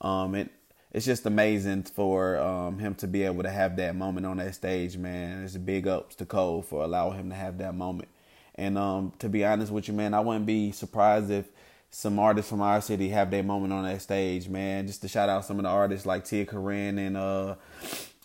Um, 0.00 0.36
it 0.36 0.52
it's 0.92 1.04
just 1.04 1.26
amazing 1.26 1.82
for 1.82 2.38
um, 2.38 2.78
him 2.78 2.94
to 2.96 3.08
be 3.08 3.24
able 3.24 3.42
to 3.42 3.50
have 3.50 3.74
that 3.78 3.96
moment 3.96 4.24
on 4.24 4.36
that 4.36 4.54
stage, 4.54 4.96
man. 4.96 5.42
It's 5.42 5.56
a 5.56 5.58
big 5.58 5.88
ups 5.88 6.14
to 6.16 6.24
Cole 6.24 6.62
for 6.62 6.84
allowing 6.84 7.18
him 7.18 7.30
to 7.30 7.34
have 7.34 7.58
that 7.58 7.74
moment. 7.74 8.08
And 8.54 8.78
um, 8.78 9.14
to 9.18 9.28
be 9.28 9.44
honest 9.44 9.72
with 9.72 9.88
you, 9.88 9.94
man, 9.94 10.14
I 10.14 10.20
wouldn't 10.20 10.46
be 10.46 10.70
surprised 10.70 11.28
if 11.28 11.46
some 11.92 12.18
artists 12.18 12.48
from 12.48 12.62
our 12.62 12.80
city 12.80 13.10
have 13.10 13.30
their 13.30 13.42
moment 13.42 13.72
on 13.72 13.84
that 13.84 14.00
stage, 14.00 14.48
man. 14.48 14.86
Just 14.86 15.02
to 15.02 15.08
shout 15.08 15.28
out 15.28 15.44
some 15.44 15.58
of 15.58 15.64
the 15.64 15.68
artists 15.68 16.06
like 16.06 16.24
Tia 16.24 16.46
Corine 16.46 16.98
and 16.98 17.16
uh, 17.18 17.54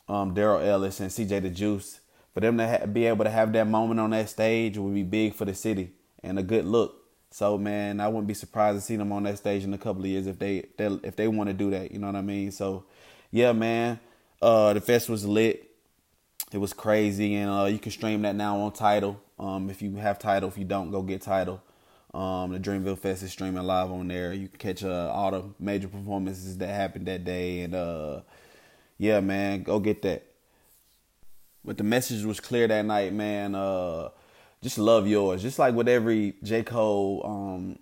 um, 0.07 0.33
Daryl 0.33 0.65
Ellis 0.65 1.01
and 1.01 1.11
CJ 1.11 1.41
the 1.41 1.49
Juice 1.49 1.99
for 2.33 2.39
them 2.39 2.57
to 2.57 2.67
ha- 2.67 2.85
be 2.85 3.05
able 3.05 3.25
to 3.25 3.29
have 3.29 3.51
that 3.53 3.67
moment 3.67 3.99
on 3.99 4.11
that 4.11 4.29
stage 4.29 4.77
would 4.77 4.93
be 4.93 5.03
big 5.03 5.35
for 5.35 5.43
the 5.43 5.53
city 5.53 5.91
and 6.23 6.39
a 6.39 6.43
good 6.43 6.65
look. 6.65 7.03
So 7.29 7.57
man, 7.57 7.99
I 7.99 8.07
wouldn't 8.07 8.27
be 8.27 8.33
surprised 8.33 8.79
to 8.79 8.81
see 8.81 8.95
them 8.95 9.11
on 9.11 9.23
that 9.23 9.37
stage 9.37 9.65
in 9.65 9.73
a 9.73 9.77
couple 9.77 10.01
of 10.01 10.07
years 10.07 10.27
if 10.27 10.39
they, 10.39 10.63
they 10.77 10.85
if 11.03 11.17
they 11.17 11.27
want 11.27 11.49
to 11.49 11.53
do 11.53 11.69
that. 11.71 11.91
You 11.91 11.99
know 11.99 12.07
what 12.07 12.15
I 12.15 12.21
mean? 12.21 12.51
So 12.51 12.85
yeah, 13.31 13.51
man. 13.51 13.99
Uh, 14.41 14.73
the 14.73 14.81
fest 14.81 15.09
was 15.09 15.25
lit. 15.25 15.71
It 16.53 16.59
was 16.59 16.71
crazy, 16.71 17.35
and 17.35 17.49
uh, 17.49 17.65
you 17.65 17.79
can 17.79 17.91
stream 17.91 18.21
that 18.21 18.35
now 18.35 18.59
on 18.59 18.71
Tidal. 18.71 19.19
Um, 19.37 19.69
if 19.69 19.81
you 19.81 19.95
have 19.97 20.19
Tidal, 20.19 20.47
if 20.47 20.57
you 20.57 20.63
don't, 20.63 20.91
go 20.91 21.01
get 21.01 21.21
Tidal. 21.21 21.61
Um, 22.17 22.51
the 22.51 22.59
Dreamville 22.59 22.97
Fest 22.97 23.21
is 23.21 23.31
streaming 23.31 23.61
live 23.61 23.91
on 23.91 24.07
there. 24.07 24.33
You 24.33 24.47
can 24.47 24.57
catch 24.57 24.83
uh, 24.83 25.11
all 25.13 25.29
the 25.29 25.43
major 25.59 25.87
performances 25.87 26.57
that 26.57 26.67
happened 26.69 27.05
that 27.05 27.23
day, 27.23 27.61
and 27.61 27.75
uh, 27.75 28.21
yeah, 28.97 29.19
man, 29.19 29.61
go 29.61 29.79
get 29.79 30.01
that. 30.01 30.23
But 31.63 31.77
the 31.77 31.83
message 31.83 32.25
was 32.25 32.39
clear 32.39 32.67
that 32.67 32.85
night, 32.85 33.13
man. 33.13 33.53
Uh, 33.53 34.09
just 34.63 34.79
love 34.79 35.07
yours. 35.07 35.43
Just 35.43 35.59
like 35.59 35.75
with 35.75 35.87
every 35.87 36.33
J. 36.41 36.63
Cole 36.63 37.21
um, 37.23 37.79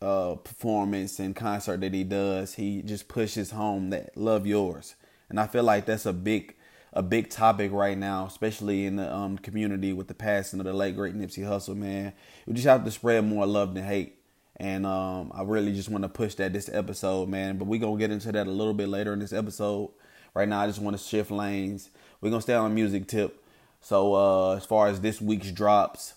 uh, 0.00 0.34
performance 0.34 1.20
and 1.20 1.36
concert 1.36 1.82
that 1.82 1.94
he 1.94 2.02
does, 2.02 2.54
he 2.54 2.82
just 2.82 3.06
pushes 3.06 3.52
home 3.52 3.90
that 3.90 4.16
love 4.16 4.44
yours. 4.44 4.96
And 5.28 5.38
I 5.38 5.46
feel 5.46 5.62
like 5.62 5.86
that's 5.86 6.04
a 6.04 6.12
big 6.12 6.56
a 6.92 7.02
big 7.02 7.30
topic 7.30 7.72
right 7.72 7.96
now, 7.96 8.26
especially 8.26 8.84
in 8.84 8.96
the 8.96 9.12
um, 9.12 9.38
community 9.38 9.92
with 9.92 10.08
the 10.08 10.14
passing 10.14 10.60
of 10.60 10.66
the 10.66 10.72
late 10.72 10.94
great 10.94 11.14
Nipsey 11.14 11.44
Hussle. 11.44 11.76
Man, 11.76 12.12
we 12.46 12.54
just 12.54 12.66
have 12.66 12.84
to 12.84 12.90
spread 12.90 13.24
more 13.24 13.46
love 13.46 13.74
than 13.74 13.84
hate, 13.84 14.18
and 14.56 14.84
um, 14.84 15.32
I 15.34 15.42
really 15.42 15.72
just 15.72 15.88
want 15.88 16.04
to 16.04 16.08
push 16.08 16.34
that 16.34 16.52
this 16.52 16.68
episode, 16.72 17.28
man. 17.28 17.56
But 17.58 17.66
we're 17.66 17.80
gonna 17.80 17.98
get 17.98 18.10
into 18.10 18.32
that 18.32 18.46
a 18.46 18.50
little 18.50 18.74
bit 18.74 18.88
later 18.88 19.12
in 19.12 19.18
this 19.18 19.32
episode. 19.32 19.90
Right 20.34 20.48
now, 20.48 20.60
I 20.60 20.66
just 20.66 20.80
want 20.80 20.96
to 20.96 21.02
shift 21.02 21.30
lanes. 21.30 21.90
We're 22.20 22.30
gonna 22.30 22.42
stay 22.42 22.54
on 22.54 22.74
music 22.74 23.06
tip. 23.06 23.42
So 23.80 24.14
uh, 24.14 24.56
as 24.56 24.64
far 24.64 24.88
as 24.88 25.00
this 25.00 25.20
week's 25.20 25.50
drops, 25.50 26.14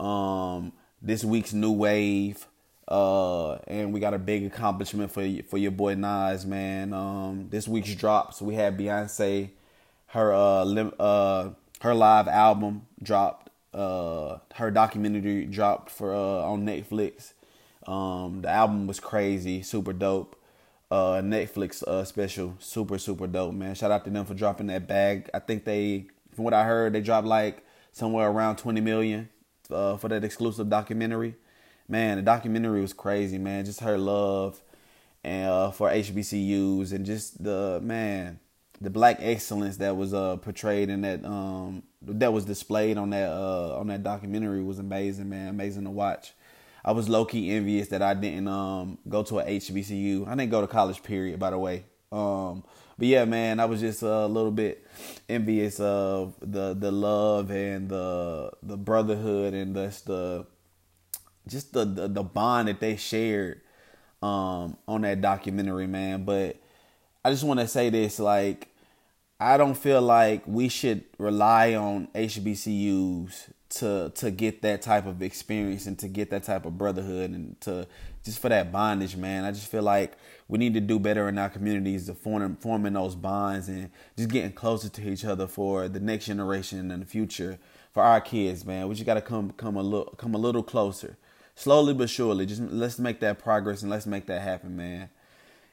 um, 0.00 0.72
this 1.00 1.24
week's 1.24 1.52
new 1.52 1.72
wave. 1.72 2.46
Uh, 2.88 3.54
and 3.66 3.92
we 3.92 3.98
got 3.98 4.14
a 4.14 4.18
big 4.18 4.44
accomplishment 4.44 5.10
for 5.10 5.28
for 5.48 5.58
your 5.58 5.72
boy 5.72 5.94
Nas, 5.94 6.46
man. 6.46 6.92
Um, 6.92 7.48
this 7.50 7.66
week's 7.66 7.94
drops, 7.94 8.40
we 8.40 8.54
had 8.54 8.78
Beyonce, 8.78 9.50
her 10.08 10.32
uh, 10.32 10.64
lim- 10.64 10.94
uh, 10.98 11.50
her 11.80 11.94
live 11.94 12.28
album 12.28 12.86
dropped. 13.02 13.50
Uh, 13.74 14.38
her 14.54 14.70
documentary 14.70 15.44
dropped 15.44 15.90
for 15.90 16.14
uh, 16.14 16.42
on 16.42 16.64
Netflix. 16.64 17.34
Um, 17.86 18.40
the 18.42 18.48
album 18.48 18.86
was 18.86 19.00
crazy, 19.00 19.62
super 19.62 19.92
dope. 19.92 20.34
Uh, 20.90 21.20
Netflix 21.20 21.82
uh, 21.82 22.04
special, 22.04 22.54
super 22.58 22.98
super 22.98 23.26
dope, 23.26 23.54
man. 23.54 23.74
Shout 23.74 23.90
out 23.90 24.04
to 24.04 24.10
them 24.10 24.24
for 24.24 24.34
dropping 24.34 24.68
that 24.68 24.86
bag. 24.86 25.28
I 25.34 25.40
think 25.40 25.64
they, 25.64 26.06
from 26.34 26.44
what 26.44 26.54
I 26.54 26.64
heard, 26.64 26.92
they 26.92 27.00
dropped 27.00 27.26
like 27.26 27.64
somewhere 27.92 28.28
around 28.28 28.56
twenty 28.56 28.80
million 28.80 29.28
uh, 29.70 29.96
for 29.96 30.08
that 30.08 30.24
exclusive 30.24 30.70
documentary. 30.70 31.34
Man, 31.88 32.16
the 32.16 32.22
documentary 32.22 32.80
was 32.80 32.92
crazy, 32.92 33.38
man. 33.38 33.64
Just 33.64 33.80
her 33.80 33.98
love 33.98 34.60
and 35.22 35.50
uh, 35.50 35.70
for 35.72 35.90
HBCUs 35.90 36.92
and 36.92 37.04
just 37.04 37.42
the 37.42 37.80
man, 37.82 38.38
the 38.80 38.90
black 38.90 39.18
excellence 39.20 39.78
that 39.78 39.96
was 39.96 40.12
uh, 40.12 40.36
portrayed 40.36 40.90
in 40.90 41.02
that 41.02 41.24
um, 41.24 41.82
that 42.02 42.32
was 42.32 42.44
displayed 42.44 42.98
on 42.98 43.10
that 43.10 43.30
uh, 43.30 43.78
on 43.78 43.88
that 43.88 44.02
documentary 44.02 44.62
was 44.62 44.78
amazing, 44.78 45.28
man. 45.28 45.48
Amazing 45.48 45.84
to 45.84 45.90
watch. 45.90 46.32
I 46.84 46.92
was 46.92 47.08
low 47.08 47.24
key 47.24 47.50
envious 47.50 47.88
that 47.88 48.02
I 48.02 48.14
didn't 48.14 48.48
um, 48.48 48.98
go 49.08 49.22
to 49.24 49.40
a 49.40 49.44
HBCU. 49.44 50.28
I 50.28 50.36
didn't 50.36 50.50
go 50.50 50.60
to 50.60 50.66
college, 50.66 51.02
period. 51.02 51.40
By 51.40 51.50
the 51.50 51.58
way, 51.58 51.84
um, 52.12 52.64
but 52.98 53.08
yeah, 53.08 53.24
man, 53.24 53.60
I 53.60 53.64
was 53.64 53.80
just 53.80 54.02
a 54.02 54.26
little 54.26 54.52
bit 54.52 54.86
envious 55.28 55.80
of 55.80 56.34
the 56.40 56.74
the 56.74 56.92
love 56.92 57.50
and 57.50 57.88
the 57.88 58.52
the 58.62 58.76
brotherhood 58.76 59.54
and 59.54 59.74
just 59.74 60.06
the 60.06 60.46
just 61.48 61.72
the, 61.72 61.84
the, 61.84 62.08
the 62.08 62.22
bond 62.22 62.68
that 62.68 62.80
they 62.80 62.96
shared 62.96 63.60
um, 64.22 64.76
on 64.88 65.02
that 65.02 65.20
documentary, 65.20 65.86
man. 65.86 66.24
But 66.24 66.56
I 67.26 67.30
just 67.30 67.42
want 67.42 67.58
to 67.58 67.66
say 67.66 67.90
this, 67.90 68.20
like, 68.20 68.68
I 69.40 69.56
don't 69.56 69.74
feel 69.74 70.00
like 70.00 70.44
we 70.46 70.68
should 70.68 71.02
rely 71.18 71.74
on 71.74 72.06
HBCUs 72.14 73.50
to 73.68 74.12
to 74.14 74.30
get 74.30 74.62
that 74.62 74.80
type 74.80 75.06
of 75.06 75.20
experience 75.22 75.86
and 75.86 75.98
to 75.98 76.06
get 76.06 76.30
that 76.30 76.44
type 76.44 76.66
of 76.66 76.78
brotherhood 76.78 77.30
and 77.30 77.60
to 77.62 77.88
just 78.24 78.38
for 78.38 78.48
that 78.48 78.70
bondage, 78.70 79.16
man. 79.16 79.42
I 79.42 79.50
just 79.50 79.66
feel 79.66 79.82
like 79.82 80.12
we 80.46 80.56
need 80.56 80.74
to 80.74 80.80
do 80.80 81.00
better 81.00 81.28
in 81.28 81.36
our 81.36 81.50
communities 81.50 82.06
to 82.06 82.14
form 82.14 82.58
forming 82.60 82.92
those 82.92 83.16
bonds 83.16 83.66
and 83.66 83.90
just 84.16 84.28
getting 84.28 84.52
closer 84.52 84.88
to 84.88 85.10
each 85.10 85.24
other 85.24 85.48
for 85.48 85.88
the 85.88 85.98
next 85.98 86.26
generation 86.26 86.92
and 86.92 87.02
the 87.02 87.06
future 87.06 87.58
for 87.92 88.04
our 88.04 88.20
kids, 88.20 88.64
man. 88.64 88.86
We 88.86 88.94
just 88.94 89.04
gotta 89.04 89.20
come 89.20 89.50
come 89.56 89.74
a 89.74 89.82
little 89.82 90.14
come 90.16 90.36
a 90.36 90.38
little 90.38 90.62
closer 90.62 91.16
slowly 91.56 91.92
but 91.92 92.08
surely. 92.08 92.46
Just 92.46 92.62
let's 92.62 93.00
make 93.00 93.18
that 93.18 93.40
progress 93.40 93.82
and 93.82 93.90
let's 93.90 94.06
make 94.06 94.26
that 94.26 94.42
happen, 94.42 94.76
man. 94.76 95.08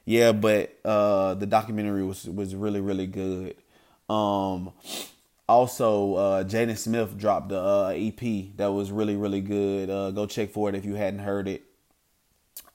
Yeah, 0.04 0.32
but 0.32 0.78
uh, 0.84 1.34
the 1.34 1.46
documentary 1.46 2.04
was 2.04 2.24
was 2.26 2.54
really 2.54 2.80
really 2.80 3.06
good. 3.06 3.56
Um, 4.08 4.72
also, 5.48 6.14
uh, 6.14 6.44
Jaden 6.44 6.76
Smith 6.76 7.16
dropped 7.16 7.50
the 7.50 7.58
uh, 7.60 7.92
EP 7.96 8.56
that 8.56 8.68
was 8.72 8.90
really 8.90 9.16
really 9.16 9.40
good. 9.40 9.90
Uh, 9.90 10.10
go 10.10 10.26
check 10.26 10.50
for 10.50 10.68
it 10.68 10.74
if 10.74 10.84
you 10.84 10.94
hadn't 10.94 11.20
heard 11.20 11.48
it. 11.48 11.62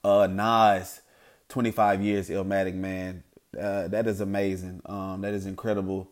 Uh, 0.02 0.26
Nas, 0.26 1.02
twenty 1.48 1.70
five 1.70 2.02
years 2.02 2.28
Illmatic 2.30 2.74
man. 2.74 3.22
Uh, 3.58 3.88
that 3.88 4.06
is 4.06 4.20
amazing. 4.20 4.80
Um, 4.86 5.20
that 5.22 5.34
is 5.34 5.46
incredible. 5.46 6.10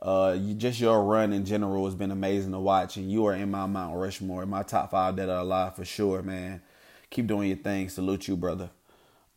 Uh, 0.00 0.36
you, 0.38 0.54
just 0.54 0.80
your 0.80 1.02
run 1.04 1.32
in 1.32 1.44
general 1.44 1.84
has 1.84 1.94
been 1.94 2.10
amazing 2.10 2.52
to 2.52 2.58
watch, 2.58 2.96
and 2.96 3.10
you 3.10 3.26
are 3.26 3.34
in 3.34 3.50
my 3.50 3.66
Mount 3.66 3.96
Rushmore, 3.96 4.46
my 4.46 4.62
top 4.62 4.90
five 4.90 5.16
that 5.16 5.28
are 5.28 5.40
alive 5.40 5.76
for 5.76 5.84
sure, 5.84 6.22
man. 6.22 6.62
Keep 7.10 7.26
doing 7.26 7.48
your 7.48 7.58
thing. 7.58 7.88
Salute 7.90 8.28
you, 8.28 8.36
brother. 8.36 8.70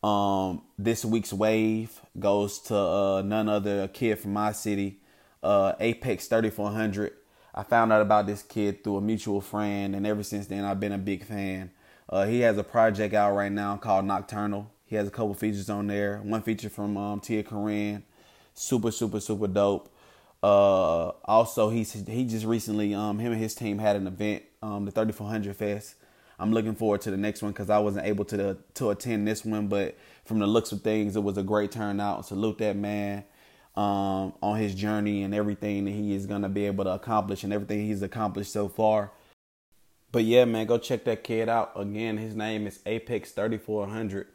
Um, 0.04 0.60
this 0.78 1.02
week's 1.02 1.32
wave 1.32 1.98
goes 2.18 2.58
to 2.64 2.76
uh, 2.76 3.22
none 3.22 3.48
other 3.48 3.88
kid 3.88 4.18
from 4.18 4.34
my 4.34 4.52
city, 4.52 4.98
uh, 5.42 5.72
Apex 5.80 6.26
3400. 6.26 7.10
I 7.54 7.62
found 7.62 7.90
out 7.90 8.02
about 8.02 8.26
this 8.26 8.42
kid 8.42 8.84
through 8.84 8.98
a 8.98 9.00
mutual 9.00 9.40
friend, 9.40 9.96
and 9.96 10.06
ever 10.06 10.22
since 10.22 10.46
then 10.46 10.62
I've 10.62 10.78
been 10.78 10.92
a 10.92 10.98
big 10.98 11.24
fan. 11.24 11.70
Uh, 12.06 12.26
he 12.26 12.40
has 12.40 12.58
a 12.58 12.62
project 12.62 13.14
out 13.14 13.34
right 13.34 13.50
now 13.50 13.78
called 13.78 14.04
Nocturnal. 14.04 14.70
He 14.84 14.94
has 14.96 15.08
a 15.08 15.10
couple 15.10 15.32
features 15.32 15.70
on 15.70 15.86
there. 15.86 16.18
One 16.18 16.42
feature 16.42 16.68
from 16.68 16.98
um, 16.98 17.20
Tia 17.20 17.42
Corine, 17.42 18.02
super 18.52 18.90
super 18.90 19.20
super 19.20 19.46
dope. 19.46 19.88
Uh, 20.42 21.12
also, 21.24 21.70
he's 21.70 21.94
he 21.94 22.26
just 22.26 22.44
recently 22.44 22.94
um 22.94 23.20
him 23.20 23.32
and 23.32 23.40
his 23.40 23.54
team 23.54 23.78
had 23.78 23.96
an 23.96 24.06
event 24.06 24.42
um 24.60 24.84
the 24.84 24.90
3400 24.90 25.56
Fest. 25.56 25.94
I'm 26.38 26.52
looking 26.52 26.74
forward 26.74 27.00
to 27.02 27.10
the 27.10 27.16
next 27.16 27.42
one 27.42 27.52
because 27.52 27.70
I 27.70 27.78
wasn't 27.78 28.06
able 28.06 28.24
to 28.26 28.56
to 28.74 28.90
attend 28.90 29.26
this 29.26 29.44
one, 29.44 29.68
but 29.68 29.96
from 30.24 30.38
the 30.38 30.46
looks 30.46 30.72
of 30.72 30.82
things, 30.82 31.16
it 31.16 31.22
was 31.22 31.36
a 31.38 31.42
great 31.42 31.70
turnout. 31.70 32.26
Salute 32.26 32.58
that 32.58 32.76
man 32.76 33.24
um, 33.76 34.34
on 34.42 34.58
his 34.58 34.74
journey 34.74 35.22
and 35.22 35.34
everything 35.34 35.84
that 35.84 35.92
he 35.92 36.14
is 36.14 36.26
gonna 36.26 36.48
be 36.48 36.66
able 36.66 36.84
to 36.84 36.90
accomplish 36.90 37.44
and 37.44 37.52
everything 37.52 37.86
he's 37.86 38.02
accomplished 38.02 38.52
so 38.52 38.68
far. 38.68 39.12
But 40.12 40.24
yeah, 40.24 40.44
man, 40.44 40.66
go 40.66 40.78
check 40.78 41.04
that 41.04 41.24
kid 41.24 41.48
out. 41.48 41.72
Again, 41.74 42.18
his 42.18 42.36
name 42.36 42.66
is 42.66 42.78
Apex 42.86 43.32
3400. 43.32 44.28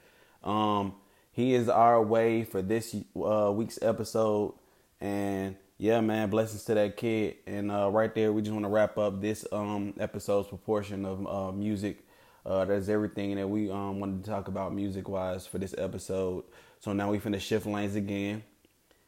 Um, 0.44 0.96
he 1.32 1.53
is 1.53 1.70
our 1.70 2.03
way 2.03 2.44
for 2.44 2.62
this 2.62 2.96
uh, 3.15 3.51
week's 3.53 3.82
episode, 3.82 4.56
and 5.00 5.56
yeah, 5.79 6.01
man, 6.01 6.29
blessings 6.29 6.65
to 6.65 6.74
that 6.74 6.98
kid. 6.98 7.38
And 7.48 7.71
uh, 7.71 7.89
right 7.89 8.13
there, 8.13 8.33
we 8.33 8.41
just 8.41 8.51
want 8.51 8.65
to 8.65 8.69
wrap 8.69 8.98
up 8.98 9.21
this 9.21 9.48
um, 9.53 9.93
episode's 9.98 10.50
proportion 10.50 11.05
of 11.05 11.25
uh, 11.25 11.51
music. 11.53 12.00
Uh, 12.45 12.65
that's 12.65 12.89
everything 12.89 13.36
that 13.38 13.48
we 13.48 13.71
um, 13.71 14.01
wanted 14.01 14.25
to 14.25 14.29
talk 14.29 14.50
about 14.50 14.74
music 14.74 15.07
wise 15.07 15.48
for 15.48 15.57
this 15.57 15.74
episode. 15.77 16.43
So 16.81 16.91
now 16.91 17.09
we 17.09 17.19
finna 17.19 17.39
shift 17.39 17.65
lanes 17.65 17.95
again. 17.95 18.43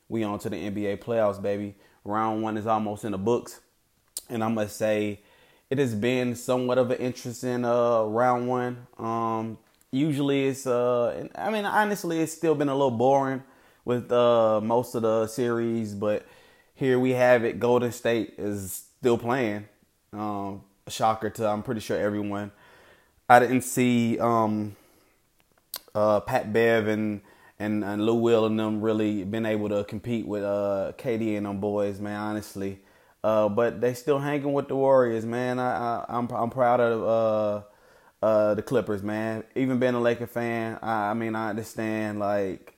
We 0.08 0.24
on 0.24 0.40
to 0.40 0.50
the 0.50 0.56
NBA 0.56 1.00
playoffs, 1.00 1.42
baby. 1.42 1.76
Round 2.06 2.42
one 2.42 2.56
is 2.56 2.66
almost 2.66 3.04
in 3.04 3.12
the 3.12 3.18
books, 3.18 3.60
and 4.30 4.42
I 4.42 4.48
must 4.48 4.78
say, 4.78 5.20
it 5.70 5.78
has 5.78 5.94
been 5.94 6.36
somewhat 6.36 6.78
of 6.78 6.90
an 6.92 6.98
interesting 7.00 7.66
uh, 7.66 8.04
round 8.04 8.48
one. 8.48 8.88
Um, 8.98 9.58
usually, 9.92 10.48
it's 10.48 10.66
uh, 10.66 11.28
I 11.36 11.50
mean, 11.50 11.66
honestly, 11.66 12.22
it's 12.22 12.32
still 12.32 12.56
been 12.56 12.70
a 12.70 12.74
little 12.74 12.92
boring 12.92 13.44
with 13.86 14.12
uh, 14.12 14.62
most 14.62 14.96
of 14.96 15.02
the 15.02 15.28
series, 15.28 15.94
but 15.94 16.26
here 16.82 16.98
we 16.98 17.12
have 17.12 17.46
it. 17.46 17.60
Golden 17.60 17.92
State 17.92 18.34
is 18.40 18.86
still 18.98 19.16
playing. 19.16 19.68
Um, 20.12 20.64
shocker 20.88 21.30
to 21.30 21.48
I'm 21.48 21.62
pretty 21.62 21.80
sure 21.80 21.96
everyone. 21.96 22.52
I 23.30 23.40
didn't 23.40 23.62
see 23.62 24.18
um, 24.18 24.76
uh, 25.94 26.22
Pat 26.22 26.52
Bev 26.52 26.88
and, 26.88 27.22
and 27.60 27.86
and 27.86 28.04
Lou 28.04 28.16
Will 28.16 28.48
and 28.48 28.60
them 28.60 28.82
really 28.82 29.24
been 29.24 29.46
able 29.46 29.70
to 29.70 29.84
compete 29.84 30.26
with 30.26 30.44
uh, 30.44 30.94
KD 30.98 31.38
and 31.38 31.46
them 31.46 31.60
boys, 31.60 32.00
man. 32.00 32.20
Honestly, 32.20 32.80
uh, 33.24 33.48
but 33.48 33.80
they 33.80 33.94
still 33.94 34.18
hanging 34.18 34.52
with 34.52 34.68
the 34.68 34.76
Warriors, 34.76 35.24
man. 35.24 35.60
I, 35.60 36.04
I 36.10 36.18
am 36.18 36.28
I'm, 36.32 36.36
I'm 36.36 36.50
proud 36.50 36.80
of 36.80 37.64
uh, 38.24 38.26
uh, 38.26 38.56
the 38.56 38.64
Clippers, 38.64 39.04
man. 39.04 39.44
Even 39.54 39.78
being 39.78 39.94
a 39.94 40.02
Laker 40.02 40.26
fan, 40.26 40.80
I, 40.82 41.12
I 41.12 41.14
mean 41.14 41.36
I 41.36 41.52
understand 41.52 42.18
like, 42.18 42.74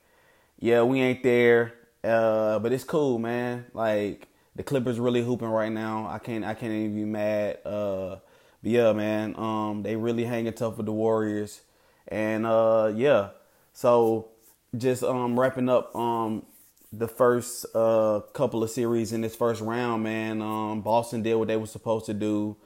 yeah, 0.59 0.81
we 0.83 0.99
ain't 0.99 1.23
there 1.23 1.73
uh, 2.03 2.59
but 2.59 2.71
it's 2.71 2.83
cool, 2.83 3.19
man. 3.19 3.65
Like 3.73 4.27
the 4.55 4.63
Clippers 4.63 4.99
really 4.99 5.23
hooping 5.23 5.47
right 5.47 5.71
now. 5.71 6.07
I 6.07 6.19
can't 6.19 6.43
I 6.43 6.53
can't 6.53 6.71
even 6.73 6.95
be 6.95 7.05
mad. 7.05 7.59
Uh, 7.65 8.17
but 8.61 8.71
yeah, 8.71 8.93
man. 8.93 9.35
Um, 9.37 9.83
they 9.83 9.95
really 9.95 10.25
hanging 10.25 10.53
tough 10.53 10.77
with 10.77 10.85
the 10.85 10.91
Warriors, 10.93 11.61
and 12.07 12.45
uh, 12.45 12.91
yeah. 12.95 13.29
So 13.73 14.29
just 14.77 15.03
um 15.03 15.39
wrapping 15.39 15.69
up 15.69 15.95
um 15.95 16.43
the 16.91 17.07
first 17.07 17.65
uh 17.75 18.21
couple 18.33 18.63
of 18.63 18.69
series 18.69 19.13
in 19.13 19.21
this 19.21 19.35
first 19.35 19.61
round, 19.61 20.03
man. 20.03 20.41
Um, 20.41 20.81
Boston 20.81 21.21
did 21.23 21.35
what 21.35 21.47
they 21.47 21.57
were 21.57 21.67
supposed 21.67 22.05
to 22.07 22.13
do. 22.13 22.57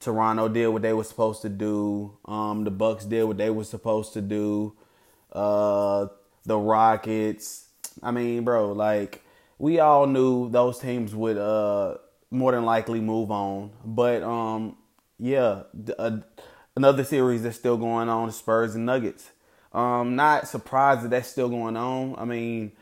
Toronto 0.00 0.48
did 0.48 0.68
what 0.68 0.82
they 0.82 0.92
were 0.92 1.04
supposed 1.04 1.42
to 1.42 1.48
do. 1.48 2.16
Um, 2.24 2.64
the 2.64 2.70
Bucks 2.70 3.04
did 3.04 3.24
what 3.24 3.36
they 3.36 3.50
were 3.50 3.64
supposed 3.64 4.12
to 4.12 4.20
do. 4.20 4.74
Uh, 5.32 6.06
the 6.44 6.56
Rockets 6.56 7.67
I 8.02 8.10
mean, 8.10 8.44
bro, 8.44 8.72
like 8.72 9.22
we 9.58 9.80
all 9.80 10.06
knew 10.06 10.48
those 10.50 10.78
teams 10.78 11.14
would 11.14 11.38
uh 11.38 11.98
more 12.30 12.52
than 12.52 12.64
likely 12.64 13.00
move 13.00 13.30
on, 13.30 13.70
but 13.84 14.22
um 14.22 14.76
yeah, 15.18 15.62
uh, 15.98 16.18
another 16.76 17.02
series 17.02 17.42
that's 17.42 17.56
still 17.56 17.76
going 17.76 18.08
on, 18.08 18.30
Spurs 18.30 18.76
and 18.76 18.86
Nuggets. 18.86 19.30
Um, 19.72 20.16
not 20.16 20.46
surprised 20.46 21.02
that 21.02 21.10
that's 21.10 21.28
still 21.28 21.48
going 21.48 21.76
on. 21.76 22.14
I 22.16 22.24
mean, 22.24 22.72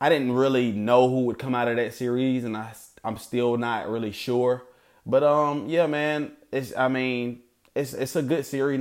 I 0.00 0.08
didn't 0.08 0.32
really 0.32 0.72
know 0.72 1.08
who 1.08 1.26
would 1.26 1.38
come 1.38 1.54
out 1.54 1.68
of 1.68 1.76
that 1.76 1.94
series, 1.94 2.44
and 2.44 2.56
I 2.56 2.72
I'm 3.04 3.18
still 3.18 3.56
not 3.56 3.88
really 3.88 4.12
sure. 4.12 4.64
But 5.04 5.22
um, 5.22 5.68
yeah, 5.68 5.86
man, 5.86 6.32
it's 6.50 6.74
I 6.76 6.88
mean 6.88 7.42
it's 7.74 7.92
it's 7.92 8.16
a 8.16 8.22
good 8.22 8.46
series. 8.46 8.80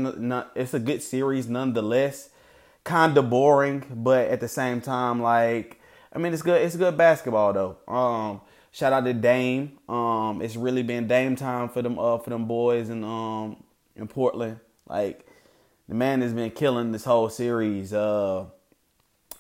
It's 0.55 0.73
a 0.73 0.79
good 0.79 1.01
series 1.01 1.47
nonetheless. 1.49 2.29
Kind 2.83 3.17
of 3.17 3.29
boring, 3.29 3.83
but 3.91 4.29
at 4.29 4.39
the 4.39 4.47
same 4.47 4.81
time, 4.81 5.21
like 5.21 5.79
I 6.13 6.19
mean, 6.19 6.33
it's 6.33 6.41
good. 6.41 6.61
It's 6.61 6.75
good 6.75 6.97
basketball 6.97 7.53
though. 7.53 7.77
Um, 7.87 8.41
shout 8.71 8.93
out 8.93 9.05
to 9.05 9.13
Dame. 9.13 9.77
Um, 9.87 10.41
it's 10.41 10.55
really 10.55 10.83
been 10.83 11.07
Dame 11.07 11.35
time 11.35 11.69
for 11.69 11.81
them. 11.81 11.97
Uh, 11.97 12.17
for 12.17 12.29
them 12.29 12.45
boys 12.45 12.89
in 12.89 13.03
um 13.03 13.63
in 13.95 14.07
Portland. 14.07 14.59
Like 14.87 15.25
the 15.87 15.95
man 15.95 16.21
has 16.21 16.33
been 16.33 16.51
killing 16.51 16.91
this 16.91 17.05
whole 17.05 17.29
series. 17.29 17.93
Uh, 17.93 18.45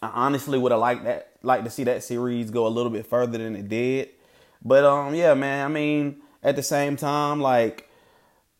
I 0.01 0.07
honestly 0.13 0.57
would 0.57 0.71
have 0.71 0.81
liked 0.81 1.03
that, 1.03 1.33
like 1.43 1.63
to 1.63 1.69
see 1.69 1.83
that 1.83 2.03
series 2.03 2.49
go 2.51 2.65
a 2.65 2.69
little 2.69 2.91
bit 2.91 3.05
further 3.05 3.37
than 3.37 3.55
it 3.55 3.69
did. 3.69 4.09
But 4.63 4.83
um, 4.83 5.13
yeah, 5.13 5.33
man. 5.33 5.65
I 5.65 5.67
mean, 5.67 6.21
at 6.43 6.55
the 6.55 6.63
same 6.63 6.95
time, 6.95 7.41
like, 7.41 7.89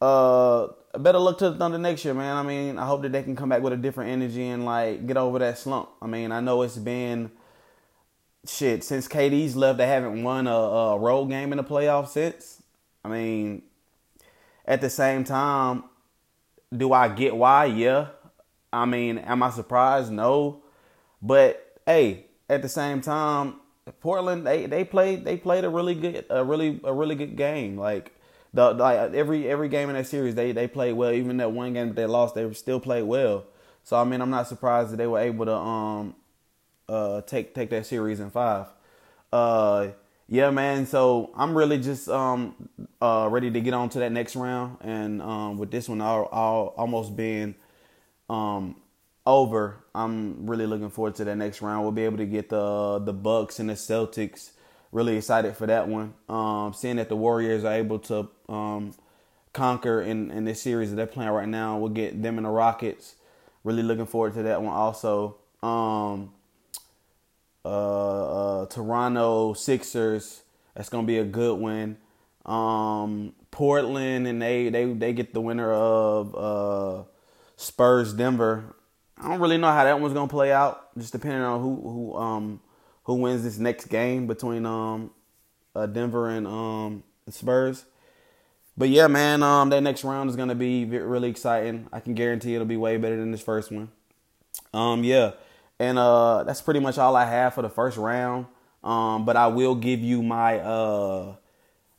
uh, 0.01 0.67
better 0.97 1.19
look 1.19 1.37
to 1.39 1.49
the 1.51 1.57
Thunder 1.57 1.77
next 1.77 2.03
year, 2.05 2.13
man. 2.13 2.35
I 2.35 2.43
mean, 2.43 2.77
I 2.77 2.85
hope 2.85 3.01
that 3.03 3.11
they 3.11 3.23
can 3.23 3.35
come 3.35 3.49
back 3.49 3.61
with 3.61 3.73
a 3.73 3.77
different 3.77 4.11
energy 4.11 4.47
and 4.47 4.65
like 4.65 5.07
get 5.07 5.17
over 5.17 5.39
that 5.39 5.57
slump. 5.57 5.89
I 6.01 6.07
mean, 6.07 6.31
I 6.31 6.41
know 6.41 6.61
it's 6.61 6.77
been 6.77 7.31
shit 8.47 8.83
since 8.83 9.07
KD's 9.07 9.55
left. 9.55 9.77
They 9.77 9.87
haven't 9.87 10.23
won 10.23 10.47
a, 10.47 10.51
a 10.51 10.97
road 10.97 11.25
game 11.25 11.51
in 11.51 11.57
the 11.57 11.63
playoffs 11.63 12.09
since. 12.09 12.61
I 13.03 13.09
mean, 13.09 13.63
at 14.65 14.81
the 14.81 14.89
same 14.89 15.23
time, 15.23 15.83
do 16.75 16.93
I 16.93 17.09
get 17.09 17.35
why? 17.35 17.65
Yeah. 17.65 18.07
I 18.71 18.85
mean, 18.85 19.17
am 19.17 19.43
I 19.43 19.49
surprised? 19.49 20.11
No. 20.11 20.63
But 21.21 21.79
hey, 21.85 22.25
at 22.49 22.61
the 22.61 22.69
same 22.69 23.01
time, 23.01 23.55
Portland 23.99 24.45
they 24.45 24.65
they 24.65 24.83
played 24.83 25.25
they 25.25 25.37
played 25.37 25.65
a 25.65 25.69
really 25.69 25.95
good 25.95 26.25
a 26.29 26.43
really 26.43 26.79
a 26.83 26.93
really 26.93 27.15
good 27.15 27.35
game. 27.35 27.77
Like 27.77 28.13
the 28.53 28.73
like 28.73 29.13
every 29.13 29.49
every 29.49 29.69
game 29.69 29.89
in 29.89 29.95
that 29.95 30.07
series 30.07 30.35
they 30.35 30.51
they 30.51 30.67
played 30.67 30.93
well. 30.93 31.11
Even 31.11 31.37
that 31.37 31.51
one 31.51 31.73
game 31.73 31.89
that 31.89 31.95
they 31.95 32.05
lost, 32.05 32.35
they 32.35 32.51
still 32.53 32.79
played 32.79 33.03
well. 33.03 33.45
So 33.83 33.97
I 33.97 34.03
mean, 34.03 34.21
I'm 34.21 34.29
not 34.29 34.47
surprised 34.47 34.91
that 34.91 34.97
they 34.97 35.07
were 35.07 35.19
able 35.19 35.45
to 35.45 35.55
um 35.55 36.15
uh 36.91 37.21
take 37.21 37.55
take 37.55 37.69
that 37.69 37.85
series 37.85 38.19
in 38.19 38.29
five. 38.29 38.67
Uh 39.31 39.89
yeah, 40.27 40.49
man. 40.49 40.85
So 40.85 41.31
I'm 41.35 41.57
really 41.57 41.79
just 41.79 42.09
um 42.09 42.69
uh 43.01 43.27
ready 43.31 43.51
to 43.51 43.61
get 43.61 43.73
on 43.73 43.89
to 43.89 43.99
that 43.99 44.11
next 44.11 44.35
round, 44.35 44.77
and 44.81 45.21
um 45.21 45.57
with 45.57 45.71
this 45.71 45.87
one 45.89 46.01
all 46.01 46.73
almost 46.77 47.15
being 47.15 47.55
um 48.29 48.75
over, 49.25 49.83
I'm 49.93 50.47
really 50.47 50.65
looking 50.65 50.89
forward 50.89 51.15
to 51.15 51.23
that 51.25 51.35
next 51.35 51.61
round. 51.61 51.83
We'll 51.83 51.91
be 51.91 52.05
able 52.05 52.17
to 52.17 52.25
get 52.25 52.49
the 52.49 52.99
the 52.99 53.13
Bucks 53.13 53.59
and 53.59 53.69
the 53.69 53.73
Celtics. 53.73 54.51
Really 54.91 55.15
excited 55.15 55.55
for 55.55 55.67
that 55.67 55.87
one. 55.87 56.13
Um, 56.27 56.73
seeing 56.73 56.97
that 56.97 57.07
the 57.07 57.15
Warriors 57.15 57.63
are 57.63 57.73
able 57.73 57.99
to 57.99 58.29
um, 58.49 58.93
conquer 59.53 60.01
in, 60.01 60.31
in 60.31 60.43
this 60.43 60.61
series 60.61 60.89
that 60.89 60.97
they're 60.97 61.07
playing 61.07 61.29
right 61.29 61.47
now, 61.47 61.77
we'll 61.77 61.91
get 61.91 62.21
them 62.21 62.37
and 62.37 62.45
the 62.45 62.49
Rockets. 62.49 63.15
Really 63.63 63.83
looking 63.83 64.05
forward 64.05 64.33
to 64.33 64.43
that 64.43 64.61
one 64.61 64.73
also. 64.73 65.37
Um, 65.63 66.33
uh, 67.65 68.61
uh, 68.61 68.65
Toronto 68.67 69.53
Sixers. 69.53 70.41
That's 70.75 70.89
gonna 70.89 71.07
be 71.07 71.17
a 71.17 71.25
good 71.25 71.59
one. 71.59 71.97
Um, 72.45 73.33
Portland 73.51 74.27
and 74.27 74.41
they 74.41 74.69
they 74.69 74.85
they 74.93 75.13
get 75.13 75.33
the 75.33 75.41
winner 75.41 75.71
of 75.71 76.35
uh, 76.35 77.03
Spurs 77.57 78.13
Denver. 78.13 78.75
I 79.17 79.27
don't 79.27 79.39
really 79.39 79.57
know 79.57 79.71
how 79.71 79.83
that 79.83 79.99
one's 79.99 80.13
gonna 80.13 80.27
play 80.27 80.51
out. 80.51 80.97
Just 80.97 81.11
depending 81.11 81.41
on 81.41 81.61
who 81.61 81.75
who 81.75 82.17
um 82.17 82.61
who 83.03 83.15
wins 83.15 83.43
this 83.43 83.57
next 83.57 83.85
game 83.85 84.25
between 84.25 84.65
um 84.65 85.11
uh, 85.75 85.85
Denver 85.85 86.29
and 86.29 86.47
um 86.47 87.03
Spurs. 87.29 87.85
But 88.77 88.89
yeah, 88.89 89.07
man, 89.07 89.43
um 89.43 89.69
that 89.69 89.83
next 89.83 90.03
round 90.03 90.29
is 90.29 90.35
gonna 90.35 90.55
be 90.55 90.85
really 90.85 91.29
exciting. 91.29 91.87
I 91.91 91.99
can 91.99 92.15
guarantee 92.15 92.55
it'll 92.55 92.65
be 92.65 92.77
way 92.77 92.97
better 92.97 93.17
than 93.17 93.31
this 93.31 93.41
first 93.41 93.71
one. 93.71 93.91
Um 94.73 95.03
yeah, 95.03 95.31
and 95.81 95.97
uh 95.97 96.43
that's 96.43 96.61
pretty 96.61 96.79
much 96.79 96.99
all 96.99 97.15
I 97.15 97.25
have 97.25 97.55
for 97.55 97.63
the 97.63 97.69
first 97.69 97.97
round. 97.97 98.45
Um, 98.83 99.25
but 99.25 99.35
I 99.35 99.47
will 99.47 99.75
give 99.75 99.99
you 99.99 100.21
my 100.21 100.59
uh 100.59 101.35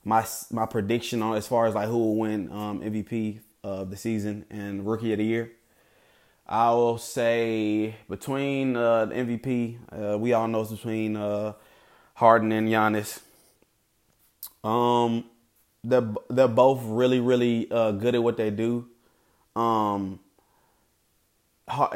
my 0.05 0.25
my 0.51 0.67
prediction 0.67 1.21
on 1.21 1.37
as 1.37 1.49
far 1.49 1.67
as 1.67 1.75
like 1.75 1.89
who 1.89 1.99
will 1.99 2.17
win 2.17 2.51
um 2.53 2.81
MVP 2.81 3.41
of 3.65 3.91
the 3.91 3.97
season 3.97 4.45
and 4.51 4.87
Rookie 4.87 5.13
of 5.13 5.19
the 5.19 5.25
Year. 5.25 5.53
I 6.47 6.71
will 6.71 6.99
say 6.99 7.97
between 8.09 8.77
uh, 8.77 9.07
the 9.07 9.15
MVP, 9.15 9.79
uh, 9.91 10.19
we 10.19 10.33
all 10.33 10.49
know 10.49 10.63
it's 10.63 10.73
between 10.73 11.17
uh, 11.17 11.55
Harden 12.15 12.53
and 12.53 12.69
Giannis. 12.69 13.21
Um, 14.63 15.25
they're 15.83 16.09
they're 16.29 16.49
both 16.49 16.81
really 16.85 17.21
really 17.21 17.71
uh, 17.71 17.93
good 17.93 18.15
at 18.15 18.23
what 18.23 18.37
they 18.37 18.51
do. 18.51 18.87
Um, 19.57 20.21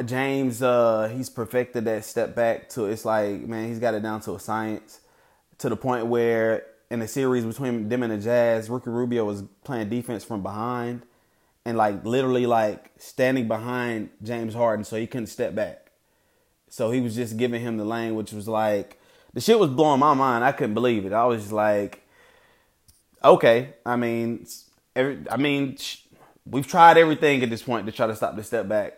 James, 0.04 0.62
uh, 0.62 1.10
he's 1.14 1.28
perfected 1.28 1.84
that 1.84 2.04
step 2.04 2.34
back 2.34 2.68
to 2.70 2.86
it's 2.86 3.04
like 3.04 3.42
man, 3.42 3.68
he's 3.68 3.78
got 3.78 3.94
it 3.94 4.02
down 4.02 4.20
to 4.22 4.34
a 4.34 4.40
science 4.40 5.00
to 5.58 5.68
the 5.68 5.76
point 5.76 6.06
where 6.06 6.66
in 6.90 7.00
the 7.00 7.08
series 7.08 7.44
between 7.44 7.88
them 7.88 8.02
and 8.02 8.12
the 8.12 8.18
Jazz, 8.18 8.70
Ricky 8.70 8.90
Rubio 8.90 9.24
was 9.24 9.42
playing 9.64 9.88
defense 9.88 10.24
from 10.24 10.42
behind 10.42 11.02
and 11.64 11.76
like 11.76 12.04
literally 12.04 12.46
like 12.46 12.92
standing 12.96 13.48
behind 13.48 14.10
James 14.22 14.54
Harden 14.54 14.84
so 14.84 14.96
he 14.96 15.06
couldn't 15.06 15.26
step 15.26 15.54
back. 15.54 15.90
So 16.68 16.90
he 16.90 17.00
was 17.00 17.14
just 17.16 17.36
giving 17.36 17.60
him 17.60 17.76
the 17.76 17.84
lane, 17.84 18.14
which 18.14 18.32
was 18.32 18.46
like 18.46 19.00
the 19.34 19.40
shit 19.40 19.58
was 19.58 19.70
blowing 19.70 20.00
my 20.00 20.14
mind. 20.14 20.44
I 20.44 20.52
couldn't 20.52 20.74
believe 20.74 21.04
it. 21.04 21.12
I 21.12 21.24
was 21.24 21.42
just 21.42 21.52
like, 21.52 22.02
okay. 23.24 23.74
I 23.84 23.96
mean, 23.96 24.46
every, 24.94 25.18
I 25.30 25.36
mean, 25.36 25.76
we've 26.44 26.66
tried 26.66 26.96
everything 26.96 27.42
at 27.42 27.50
this 27.50 27.62
point 27.62 27.86
to 27.86 27.92
try 27.92 28.06
to 28.06 28.16
stop 28.16 28.36
the 28.36 28.44
step 28.44 28.68
back. 28.68 28.94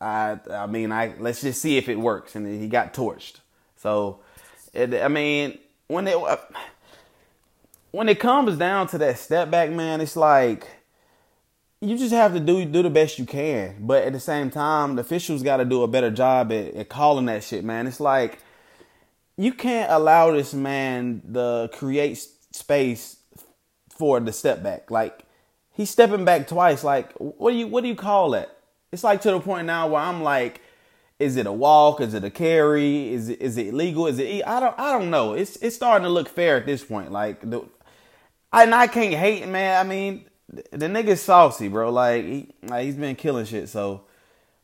I, 0.00 0.38
I 0.50 0.66
mean, 0.66 0.92
I 0.92 1.14
let's 1.18 1.42
just 1.42 1.60
see 1.60 1.76
if 1.76 1.88
it 1.88 1.98
works. 1.98 2.34
And 2.34 2.46
he 2.46 2.68
got 2.68 2.94
torched. 2.94 3.40
So, 3.76 4.20
it, 4.72 4.94
I 4.94 5.08
mean, 5.08 5.58
when 5.88 6.08
it 6.08 6.16
uh, 6.16 6.36
when 7.90 8.08
it 8.08 8.20
comes 8.20 8.56
down 8.56 8.86
to 8.88 8.98
that 8.98 9.18
step 9.18 9.50
back, 9.50 9.70
man, 9.70 10.00
it's 10.00 10.16
like 10.16 10.66
you 11.80 11.96
just 11.96 12.12
have 12.12 12.32
to 12.34 12.40
do 12.40 12.64
do 12.64 12.82
the 12.82 12.90
best 12.90 13.18
you 13.18 13.26
can. 13.26 13.76
But 13.80 14.04
at 14.04 14.12
the 14.12 14.20
same 14.20 14.50
time, 14.50 14.96
the 14.96 15.02
officials 15.02 15.42
got 15.42 15.58
to 15.58 15.64
do 15.64 15.82
a 15.82 15.88
better 15.88 16.10
job 16.10 16.52
at, 16.52 16.74
at 16.74 16.88
calling 16.88 17.26
that 17.26 17.44
shit, 17.44 17.64
man. 17.64 17.86
It's 17.86 18.00
like 18.00 18.38
you 19.36 19.52
can't 19.52 19.90
allow 19.90 20.30
this 20.30 20.54
man 20.54 21.22
to 21.32 21.70
create 21.72 22.18
space 22.52 23.16
for 23.88 24.20
the 24.20 24.32
step 24.32 24.62
back. 24.62 24.90
Like 24.90 25.24
he's 25.72 25.90
stepping 25.90 26.24
back 26.24 26.46
twice. 26.46 26.84
Like 26.84 27.12
what 27.18 27.50
do 27.50 27.56
you 27.56 27.66
what 27.66 27.82
do 27.82 27.88
you 27.88 27.96
call 27.96 28.30
that? 28.30 28.56
It's 28.92 29.04
like 29.04 29.20
to 29.22 29.30
the 29.30 29.40
point 29.40 29.66
now 29.66 29.88
where 29.88 30.02
I'm 30.02 30.22
like, 30.22 30.62
is 31.20 31.36
it 31.36 31.46
a 31.46 31.52
walk? 31.52 32.00
Is 32.00 32.14
it 32.14 32.24
a 32.24 32.30
carry? 32.30 33.12
Is 33.12 33.28
it 33.28 33.40
is 33.40 33.56
it 33.56 33.72
legal? 33.74 34.06
Is 34.06 34.18
it? 34.18 34.42
I 34.46 34.58
don't 34.58 34.76
I 34.78 34.90
don't 34.92 35.10
know. 35.10 35.34
It's 35.34 35.56
it's 35.56 35.76
starting 35.76 36.04
to 36.04 36.10
look 36.10 36.28
fair 36.28 36.56
at 36.56 36.66
this 36.66 36.82
point. 36.82 37.12
Like 37.12 37.48
the, 37.48 37.62
and 38.52 38.74
I 38.74 38.86
can't 38.86 39.14
hate 39.14 39.46
man. 39.46 39.84
I 39.84 39.88
mean 39.88 40.24
the 40.48 40.86
nigga's 40.86 41.22
saucy, 41.22 41.68
bro. 41.68 41.90
Like 41.90 42.24
he 42.24 42.54
like 42.62 42.86
he's 42.86 42.96
been 42.96 43.16
killing 43.16 43.44
shit. 43.44 43.68
So, 43.68 44.06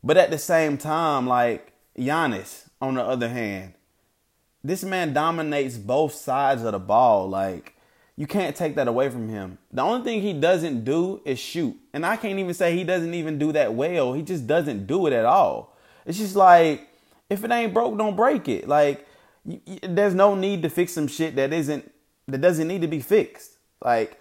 but 0.03 0.17
at 0.17 0.31
the 0.31 0.37
same 0.37 0.77
time, 0.77 1.27
like 1.27 1.71
Giannis, 1.97 2.67
on 2.81 2.95
the 2.95 3.03
other 3.03 3.29
hand, 3.29 3.75
this 4.63 4.83
man 4.83 5.13
dominates 5.13 5.77
both 5.77 6.13
sides 6.13 6.63
of 6.63 6.73
the 6.73 6.79
ball. 6.79 7.29
Like 7.29 7.76
you 8.17 8.25
can't 8.25 8.55
take 8.55 8.75
that 8.75 8.87
away 8.87 9.09
from 9.09 9.29
him. 9.29 9.59
The 9.71 9.83
only 9.83 10.03
thing 10.03 10.21
he 10.21 10.33
doesn't 10.33 10.83
do 10.83 11.21
is 11.23 11.37
shoot, 11.37 11.77
and 11.93 12.05
I 12.05 12.17
can't 12.17 12.39
even 12.39 12.53
say 12.53 12.75
he 12.75 12.83
doesn't 12.83 13.13
even 13.13 13.37
do 13.37 13.51
that 13.51 13.75
well. 13.75 14.13
He 14.13 14.23
just 14.23 14.47
doesn't 14.47 14.87
do 14.87 15.05
it 15.05 15.13
at 15.13 15.23
all. 15.23 15.77
It's 16.05 16.17
just 16.17 16.35
like 16.35 16.89
if 17.29 17.43
it 17.43 17.51
ain't 17.51 17.73
broke, 17.73 17.97
don't 17.97 18.15
break 18.15 18.49
it. 18.49 18.67
Like 18.67 19.07
you, 19.45 19.61
you, 19.65 19.79
there's 19.83 20.15
no 20.15 20.33
need 20.33 20.63
to 20.63 20.69
fix 20.69 20.93
some 20.93 21.07
shit 21.07 21.35
that 21.35 21.53
isn't 21.53 21.91
that 22.27 22.41
doesn't 22.41 22.67
need 22.67 22.81
to 22.81 22.87
be 22.87 22.99
fixed. 22.99 23.57
Like 23.83 24.19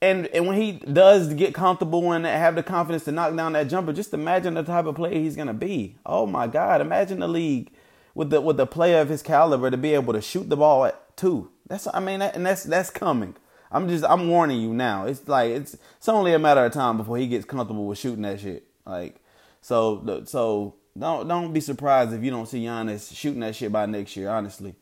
and 0.00 0.28
and 0.28 0.46
when 0.46 0.56
he 0.56 0.72
does 0.72 1.34
get 1.34 1.54
comfortable 1.54 2.12
and 2.12 2.24
have 2.24 2.54
the 2.54 2.62
confidence 2.62 3.04
to 3.04 3.12
knock 3.12 3.34
down 3.34 3.52
that 3.54 3.68
jumper, 3.68 3.92
just 3.92 4.14
imagine 4.14 4.54
the 4.54 4.62
type 4.62 4.86
of 4.86 4.94
player 4.94 5.18
he's 5.18 5.34
gonna 5.34 5.54
be. 5.54 5.96
Oh 6.06 6.24
my 6.24 6.46
God! 6.46 6.80
Imagine 6.80 7.18
the 7.18 7.28
league 7.28 7.72
with 8.14 8.30
the 8.30 8.40
with 8.40 8.58
the 8.58 8.66
player 8.66 9.00
of 9.00 9.08
his 9.08 9.22
caliber 9.22 9.72
to 9.72 9.76
be 9.76 9.94
able 9.94 10.12
to 10.12 10.20
shoot 10.20 10.48
the 10.48 10.56
ball 10.56 10.92
two. 11.18 11.50
That's 11.66 11.86
I 11.92 12.00
mean, 12.00 12.20
that, 12.20 12.34
and 12.34 12.46
that's 12.46 12.64
that's 12.64 12.90
coming. 12.90 13.36
I'm 13.70 13.88
just 13.88 14.04
I'm 14.04 14.28
warning 14.28 14.60
you 14.60 14.72
now. 14.72 15.04
It's 15.04 15.28
like 15.28 15.50
it's 15.50 15.76
it's 15.96 16.08
only 16.08 16.32
a 16.32 16.38
matter 16.38 16.64
of 16.64 16.72
time 16.72 16.96
before 16.96 17.18
he 17.18 17.26
gets 17.26 17.44
comfortable 17.44 17.86
with 17.86 17.98
shooting 17.98 18.22
that 18.22 18.40
shit. 18.40 18.66
Like 18.86 19.16
so 19.60 20.24
so 20.24 20.76
don't 20.98 21.28
don't 21.28 21.52
be 21.52 21.60
surprised 21.60 22.12
if 22.12 22.22
you 22.22 22.30
don't 22.30 22.46
see 22.46 22.64
Giannis 22.64 23.14
shooting 23.14 23.40
that 23.40 23.54
shit 23.54 23.70
by 23.70 23.84
next 23.86 24.16
year. 24.16 24.30
Honestly, 24.30 24.74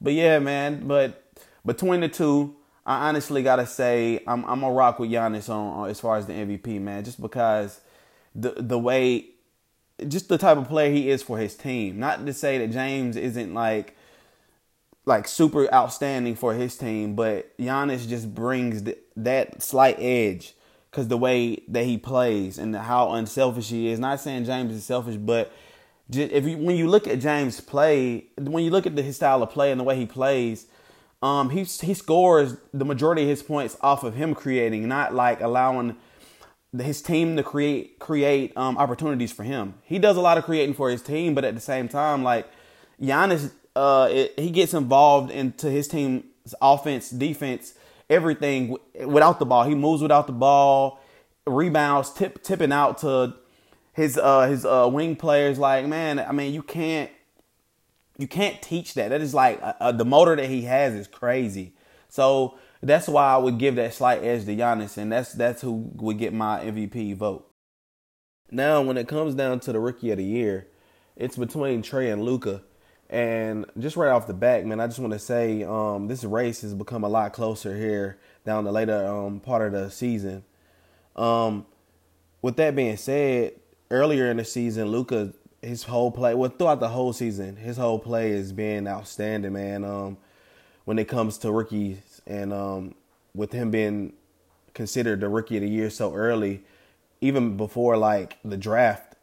but 0.00 0.12
yeah, 0.12 0.38
man. 0.38 0.86
But 0.86 1.22
between 1.64 2.00
the 2.00 2.08
two. 2.08 2.56
I 2.84 3.08
honestly 3.08 3.44
gotta 3.44 3.64
say 3.64 4.24
I'm 4.26 4.44
I'm 4.44 4.64
a 4.64 4.72
rock 4.72 4.98
with 4.98 5.08
Giannis 5.08 5.48
on, 5.48 5.84
on, 5.84 5.88
as 5.88 6.00
far 6.00 6.16
as 6.16 6.26
the 6.26 6.32
MVP 6.32 6.80
man, 6.80 7.04
just 7.04 7.20
because 7.20 7.80
the 8.34 8.54
the 8.56 8.76
way, 8.76 9.26
just 10.08 10.28
the 10.28 10.36
type 10.36 10.58
of 10.58 10.66
player 10.66 10.90
he 10.90 11.08
is 11.08 11.22
for 11.22 11.38
his 11.38 11.54
team. 11.54 12.00
Not 12.00 12.26
to 12.26 12.32
say 12.32 12.58
that 12.58 12.72
James 12.72 13.16
isn't 13.16 13.54
like 13.54 13.96
like 15.04 15.26
super 15.26 15.72
outstanding 15.72 16.34
for 16.34 16.54
his 16.54 16.76
team, 16.76 17.14
but 17.14 17.56
Giannis 17.58 18.08
just 18.08 18.34
brings 18.34 18.82
th- 18.82 18.98
that 19.16 19.62
slight 19.62 19.96
edge 19.98 20.54
because 20.90 21.08
the 21.08 21.16
way 21.16 21.62
that 21.68 21.84
he 21.84 21.98
plays 21.98 22.58
and 22.58 22.76
how 22.76 23.12
unselfish 23.12 23.70
he 23.70 23.88
is. 23.88 23.98
Not 23.98 24.20
saying 24.20 24.44
James 24.44 24.72
is 24.72 24.84
selfish, 24.84 25.16
but 25.16 25.52
just, 26.10 26.30
if 26.30 26.46
you 26.46 26.58
when 26.58 26.76
you 26.76 26.88
look 26.88 27.08
at 27.08 27.18
James 27.18 27.60
play, 27.60 28.26
when 28.38 28.64
you 28.64 28.70
look 28.70 28.86
at 28.86 28.94
the, 28.94 29.02
his 29.02 29.16
style 29.16 29.42
of 29.42 29.50
play 29.50 29.70
and 29.70 29.80
the 29.80 29.84
way 29.84 29.96
he 29.96 30.06
plays, 30.06 30.66
um, 31.22 31.50
he 31.50 31.64
he 31.64 31.94
scores 31.94 32.56
the 32.72 32.84
majority 32.84 33.22
of 33.22 33.28
his 33.28 33.42
points 33.42 33.76
off 33.80 34.04
of 34.04 34.14
him 34.14 34.34
creating, 34.34 34.86
not 34.86 35.14
like 35.14 35.40
allowing 35.40 35.96
his 36.78 37.02
team 37.02 37.36
to 37.36 37.42
create 37.42 37.98
create 37.98 38.56
um, 38.56 38.78
opportunities 38.78 39.32
for 39.32 39.42
him. 39.42 39.74
He 39.82 39.98
does 39.98 40.16
a 40.16 40.20
lot 40.20 40.38
of 40.38 40.44
creating 40.44 40.74
for 40.74 40.90
his 40.90 41.02
team, 41.02 41.34
but 41.34 41.44
at 41.44 41.54
the 41.54 41.60
same 41.60 41.88
time, 41.88 42.22
like 42.22 42.46
Giannis, 43.00 43.52
uh, 43.74 44.08
it, 44.10 44.38
he 44.38 44.50
gets 44.50 44.74
involved 44.74 45.30
into 45.30 45.70
his 45.70 45.88
team's 45.88 46.24
offense, 46.60 47.10
defense, 47.10 47.74
everything 48.10 48.76
without 49.06 49.38
the 49.38 49.46
ball. 49.46 49.64
He 49.64 49.74
moves 49.74 50.02
without 50.02 50.26
the 50.26 50.32
ball, 50.32 51.00
rebounds, 51.46 52.12
tip, 52.12 52.42
tipping 52.42 52.72
out 52.72 52.98
to 52.98 53.34
his 53.92 54.18
uh, 54.18 54.48
his 54.48 54.64
uh, 54.64 54.88
wing 54.92 55.16
players. 55.16 55.58
Like 55.58 55.86
man, 55.86 56.18
I 56.18 56.32
mean, 56.32 56.52
you 56.52 56.62
can't 56.62 57.10
you 58.18 58.28
can't 58.28 58.60
teach 58.60 58.94
that. 58.94 59.08
That 59.08 59.20
is 59.20 59.34
like 59.34 59.60
uh, 59.62 59.92
the 59.92 60.04
motor 60.04 60.36
that 60.36 60.48
he 60.48 60.62
has 60.62 60.94
is 60.94 61.06
crazy. 61.06 61.74
So 62.08 62.58
that's 62.82 63.08
why 63.08 63.32
I 63.32 63.36
would 63.38 63.58
give 63.58 63.76
that 63.76 63.94
slight 63.94 64.22
edge 64.22 64.44
to 64.44 64.56
Giannis, 64.56 64.98
and 64.98 65.10
that's 65.10 65.32
that's 65.32 65.62
who 65.62 65.90
would 65.94 66.18
get 66.18 66.34
my 66.34 66.60
MVP 66.60 67.16
vote. 67.16 67.48
Now, 68.50 68.82
when 68.82 68.98
it 68.98 69.08
comes 69.08 69.34
down 69.34 69.60
to 69.60 69.72
the 69.72 69.80
Rookie 69.80 70.10
of 70.10 70.18
the 70.18 70.24
Year, 70.24 70.68
it's 71.16 71.36
between 71.36 71.82
Trae 71.82 72.12
and 72.12 72.22
Luka. 72.22 72.62
And 73.12 73.66
just 73.78 73.94
right 73.94 74.08
off 74.08 74.26
the 74.26 74.32
back, 74.32 74.64
man, 74.64 74.80
I 74.80 74.86
just 74.86 74.98
want 74.98 75.12
to 75.12 75.18
say 75.18 75.64
um, 75.64 76.08
this 76.08 76.24
race 76.24 76.62
has 76.62 76.72
become 76.72 77.04
a 77.04 77.10
lot 77.10 77.34
closer 77.34 77.76
here 77.76 78.18
down 78.46 78.64
the 78.64 78.72
later 78.72 79.06
um, 79.06 79.38
part 79.38 79.66
of 79.66 79.72
the 79.72 79.90
season. 79.90 80.42
Um, 81.14 81.66
with 82.40 82.56
that 82.56 82.74
being 82.74 82.96
said, 82.96 83.52
earlier 83.90 84.30
in 84.30 84.38
the 84.38 84.46
season, 84.46 84.88
Luka, 84.88 85.34
his 85.60 85.82
whole 85.82 86.10
play, 86.10 86.34
well, 86.34 86.48
throughout 86.48 86.80
the 86.80 86.88
whole 86.88 87.12
season, 87.12 87.56
his 87.56 87.76
whole 87.76 87.98
play 87.98 88.32
has 88.32 88.50
been 88.50 88.88
outstanding, 88.88 89.52
man. 89.52 89.84
Um, 89.84 90.16
when 90.86 90.98
it 90.98 91.06
comes 91.06 91.36
to 91.38 91.52
rookies 91.52 92.22
and 92.26 92.50
um, 92.50 92.94
with 93.34 93.52
him 93.52 93.70
being 93.70 94.14
considered 94.72 95.20
the 95.20 95.28
rookie 95.28 95.58
of 95.58 95.62
the 95.62 95.68
year 95.68 95.90
so 95.90 96.14
early, 96.14 96.62
even 97.20 97.58
before 97.58 97.98
like 97.98 98.38
the 98.42 98.56
draft, 98.56 99.16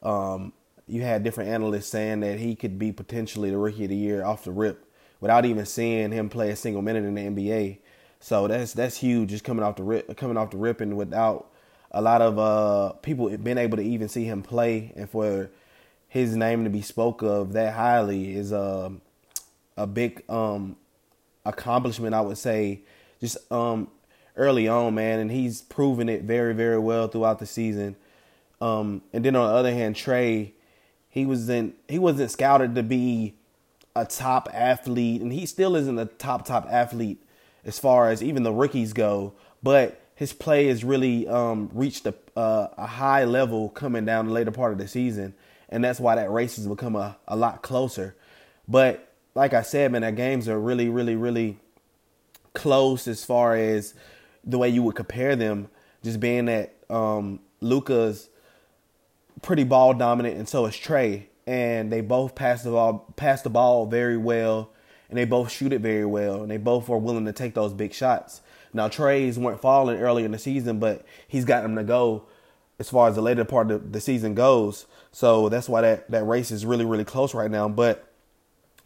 um, 0.00 0.52
you 0.86 1.02
had 1.02 1.22
different 1.22 1.50
analysts 1.50 1.88
saying 1.88 2.20
that 2.20 2.38
he 2.38 2.54
could 2.54 2.78
be 2.78 2.92
potentially 2.92 3.50
the 3.50 3.58
rookie 3.58 3.84
of 3.84 3.90
the 3.90 3.96
year 3.96 4.24
off 4.24 4.44
the 4.44 4.50
rip 4.50 4.84
without 5.20 5.44
even 5.44 5.64
seeing 5.64 6.12
him 6.12 6.28
play 6.28 6.50
a 6.50 6.56
single 6.56 6.82
minute 6.82 7.04
in 7.04 7.14
the 7.14 7.22
NBA. 7.22 7.78
So 8.20 8.46
that's 8.46 8.72
that's 8.72 8.96
huge, 8.96 9.30
just 9.30 9.44
coming 9.44 9.64
off 9.64 9.76
the 9.76 9.82
rip, 9.82 10.16
coming 10.16 10.36
off 10.36 10.50
the 10.50 10.56
rip, 10.56 10.80
and 10.80 10.96
without 10.96 11.50
a 11.90 12.00
lot 12.00 12.22
of 12.22 12.38
uh, 12.38 12.92
people 12.94 13.36
being 13.38 13.58
able 13.58 13.76
to 13.76 13.82
even 13.82 14.08
see 14.08 14.24
him 14.24 14.42
play, 14.42 14.92
and 14.96 15.08
for 15.10 15.50
his 16.08 16.36
name 16.36 16.64
to 16.64 16.70
be 16.70 16.82
spoke 16.82 17.22
of 17.22 17.54
that 17.54 17.74
highly 17.74 18.34
is 18.34 18.52
uh, 18.52 18.90
a 19.76 19.86
big 19.86 20.22
um, 20.28 20.76
accomplishment, 21.44 22.14
I 22.14 22.20
would 22.20 22.38
say, 22.38 22.82
just 23.18 23.38
um, 23.50 23.88
early 24.36 24.68
on, 24.68 24.94
man. 24.94 25.20
And 25.20 25.30
he's 25.30 25.62
proven 25.62 26.08
it 26.08 26.24
very, 26.24 26.54
very 26.54 26.78
well 26.78 27.08
throughout 27.08 27.38
the 27.38 27.46
season. 27.46 27.96
Um, 28.60 29.02
and 29.12 29.24
then 29.24 29.34
on 29.36 29.48
the 29.48 29.54
other 29.54 29.72
hand, 29.72 29.96
Trae, 29.96 30.52
he 31.12 31.26
wasn't 31.26 31.74
he 31.88 31.98
wasn't 31.98 32.30
scouted 32.30 32.74
to 32.74 32.82
be 32.82 33.34
a 33.94 34.06
top 34.06 34.48
athlete, 34.50 35.20
and 35.20 35.30
he 35.30 35.44
still 35.44 35.76
isn't 35.76 35.98
a 35.98 36.06
top 36.06 36.46
top 36.46 36.66
athlete 36.70 37.22
as 37.66 37.78
far 37.78 38.08
as 38.08 38.22
even 38.22 38.44
the 38.44 38.52
rookies 38.52 38.94
go. 38.94 39.34
But 39.62 40.00
his 40.14 40.32
play 40.32 40.68
has 40.68 40.82
really 40.82 41.28
um, 41.28 41.68
reached 41.74 42.06
a, 42.06 42.14
uh, 42.34 42.68
a 42.78 42.86
high 42.86 43.24
level 43.24 43.68
coming 43.68 44.06
down 44.06 44.26
the 44.26 44.32
later 44.32 44.50
part 44.50 44.72
of 44.72 44.78
the 44.78 44.88
season, 44.88 45.34
and 45.68 45.84
that's 45.84 46.00
why 46.00 46.14
that 46.14 46.30
race 46.30 46.56
has 46.56 46.66
become 46.66 46.96
a, 46.96 47.18
a 47.28 47.36
lot 47.36 47.60
closer. 47.60 48.16
But 48.66 49.12
like 49.34 49.52
I 49.52 49.60
said, 49.60 49.92
man, 49.92 50.00
that 50.00 50.16
games 50.16 50.48
are 50.48 50.58
really, 50.58 50.88
really, 50.88 51.14
really 51.14 51.58
close 52.54 53.06
as 53.06 53.22
far 53.22 53.54
as 53.54 53.92
the 54.44 54.56
way 54.56 54.70
you 54.70 54.82
would 54.82 54.96
compare 54.96 55.36
them. 55.36 55.68
Just 56.02 56.20
being 56.20 56.46
that 56.46 56.74
um, 56.88 57.40
Luka's 57.60 58.30
pretty 59.40 59.64
ball 59.64 59.94
dominant, 59.94 60.36
and 60.36 60.48
so 60.48 60.66
is 60.66 60.74
Trae. 60.74 61.24
and 61.46 61.90
they 61.90 62.00
both 62.00 62.34
pass 62.34 62.62
the 62.62 62.70
ball, 62.70 63.12
pass 63.16 63.42
the 63.42 63.50
ball 63.50 63.86
very 63.86 64.16
well, 64.16 64.70
and 65.08 65.18
they 65.18 65.24
both 65.24 65.50
shoot 65.50 65.72
it 65.72 65.80
very 65.80 66.06
well, 66.06 66.42
and 66.42 66.50
they 66.50 66.56
both 66.56 66.88
are 66.88 66.98
willing 66.98 67.24
to 67.24 67.32
take 67.32 67.54
those 67.54 67.72
big 67.72 67.92
shots. 67.92 68.42
Now 68.72 68.88
Trae's 68.88 69.38
weren't 69.38 69.60
falling 69.60 69.98
early 69.98 70.24
in 70.24 70.30
the 70.30 70.38
season, 70.38 70.78
but 70.78 71.04
he's 71.26 71.44
got 71.44 71.62
them 71.62 71.76
to 71.76 71.84
go 71.84 72.24
as 72.78 72.88
far 72.88 73.08
as 73.08 73.16
the 73.16 73.22
later 73.22 73.44
part 73.44 73.70
of 73.70 73.92
the 73.92 74.00
season 74.00 74.34
goes. 74.34 74.86
So 75.10 75.48
that's 75.48 75.68
why 75.68 75.82
that, 75.82 76.10
that 76.10 76.24
race 76.24 76.50
is 76.50 76.64
really, 76.64 76.84
really 76.84 77.04
close 77.04 77.34
right 77.34 77.50
now. 77.50 77.68
But 77.68 78.08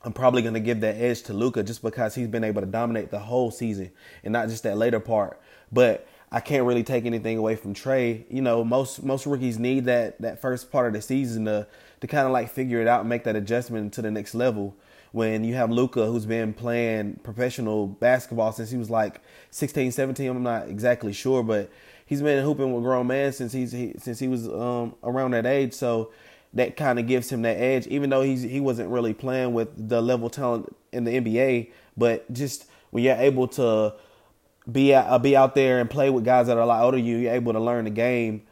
I'm 0.03 0.13
probably 0.13 0.43
to 0.55 0.61
give 0.61 0.81
that 0.81 0.97
edge 0.97 1.23
to 1.25 1.33
Luka 1.33 1.63
just 1.63 1.83
because 1.83 2.15
he's 2.15 2.29
been 2.29 2.45
able 2.45 2.63
to 2.63 2.67
dominate 2.67 3.11
the 3.11 3.21
whole 3.21 3.51
season 3.51 3.93
and 4.25 4.33
not 4.33 4.49
just 4.49 4.65
that 4.65 4.77
later 4.77 5.01
part. 5.01 5.41
But 5.71 6.07
I 6.37 6.41
can't 6.41 6.67
really 6.67 6.83
take 6.83 7.07
anything 7.07 7.39
away 7.39 7.57
from 7.57 7.73
Trae. 7.73 8.27
You 8.29 8.43
know, 8.43 8.63
most 8.63 9.03
most 9.03 9.25
rookies 9.25 9.59
need 9.59 9.87
that 9.87 10.21
that 10.21 10.39
first 10.39 10.71
part 10.71 10.87
of 10.87 10.93
the 10.93 11.01
season 11.01 11.47
to 11.47 11.67
to 12.01 12.07
kind 12.07 12.27
of 12.27 12.33
like 12.33 12.51
figure 12.51 12.79
it 12.83 12.87
out 12.87 13.01
and 13.01 13.09
make 13.09 13.25
that 13.25 13.37
adjustment 13.37 13.95
to 13.95 14.03
the 14.03 14.11
next 14.11 14.35
level. 14.35 14.77
When 15.13 15.45
you 15.45 15.55
have 15.55 15.71
Luka, 15.71 16.05
who's 16.05 16.27
been 16.27 16.53
playing 16.53 17.21
professional 17.23 17.87
basketball 17.87 18.53
since 18.53 18.71
he 18.71 18.77
was 18.77 18.91
like 18.91 19.23
16, 19.51 19.93
17, 19.93 20.29
I'm 20.29 20.43
not 20.43 20.69
exactly 20.69 21.15
sure, 21.15 21.43
but 21.43 21.71
he's 22.05 22.21
been 22.21 22.45
hooping 22.45 22.71
with 22.75 22.85
grown 22.85 23.07
men 23.07 23.33
since 23.33 23.55
he's 23.55 23.73
he, 23.73 23.95
since 23.97 24.19
he 24.19 24.29
was 24.29 24.47
um, 24.47 24.95
around 25.03 25.31
that 25.31 25.47
age. 25.47 25.73
So 25.73 26.13
that 26.53 26.77
kind 26.77 26.99
of 26.99 27.07
gives 27.07 27.33
him 27.33 27.41
that 27.43 27.57
edge, 27.57 27.87
even 27.87 28.11
though 28.11 28.21
he's 28.21 28.43
he 28.43 28.61
wasn't 28.61 28.91
really 28.91 29.15
playing 29.15 29.55
with 29.55 29.89
the 29.89 30.03
level 30.03 30.29
talent 30.29 30.77
in 30.93 31.05
the 31.05 31.13
NBA. 31.13 31.71
But 31.97 32.31
just 32.31 32.67
when 32.91 33.05
you're 33.05 33.17
able 33.17 33.49
to 33.49 33.95
be 34.71 34.95
out, 34.95 35.07
uh, 35.09 35.19
be 35.19 35.37
out 35.37 35.55
there 35.55 35.81
and 35.81 35.89
play 35.89 36.11
with 36.11 36.25
guys 36.25 36.47
that 36.49 36.57
are 36.57 36.61
a 36.61 36.67
lot 36.67 36.83
older 36.83 36.99
you, 36.99 37.17
you're 37.19 37.35
able 37.35 37.53
to 37.53 37.61
learn 37.61 37.85
the 37.85 37.91
game 37.91 38.43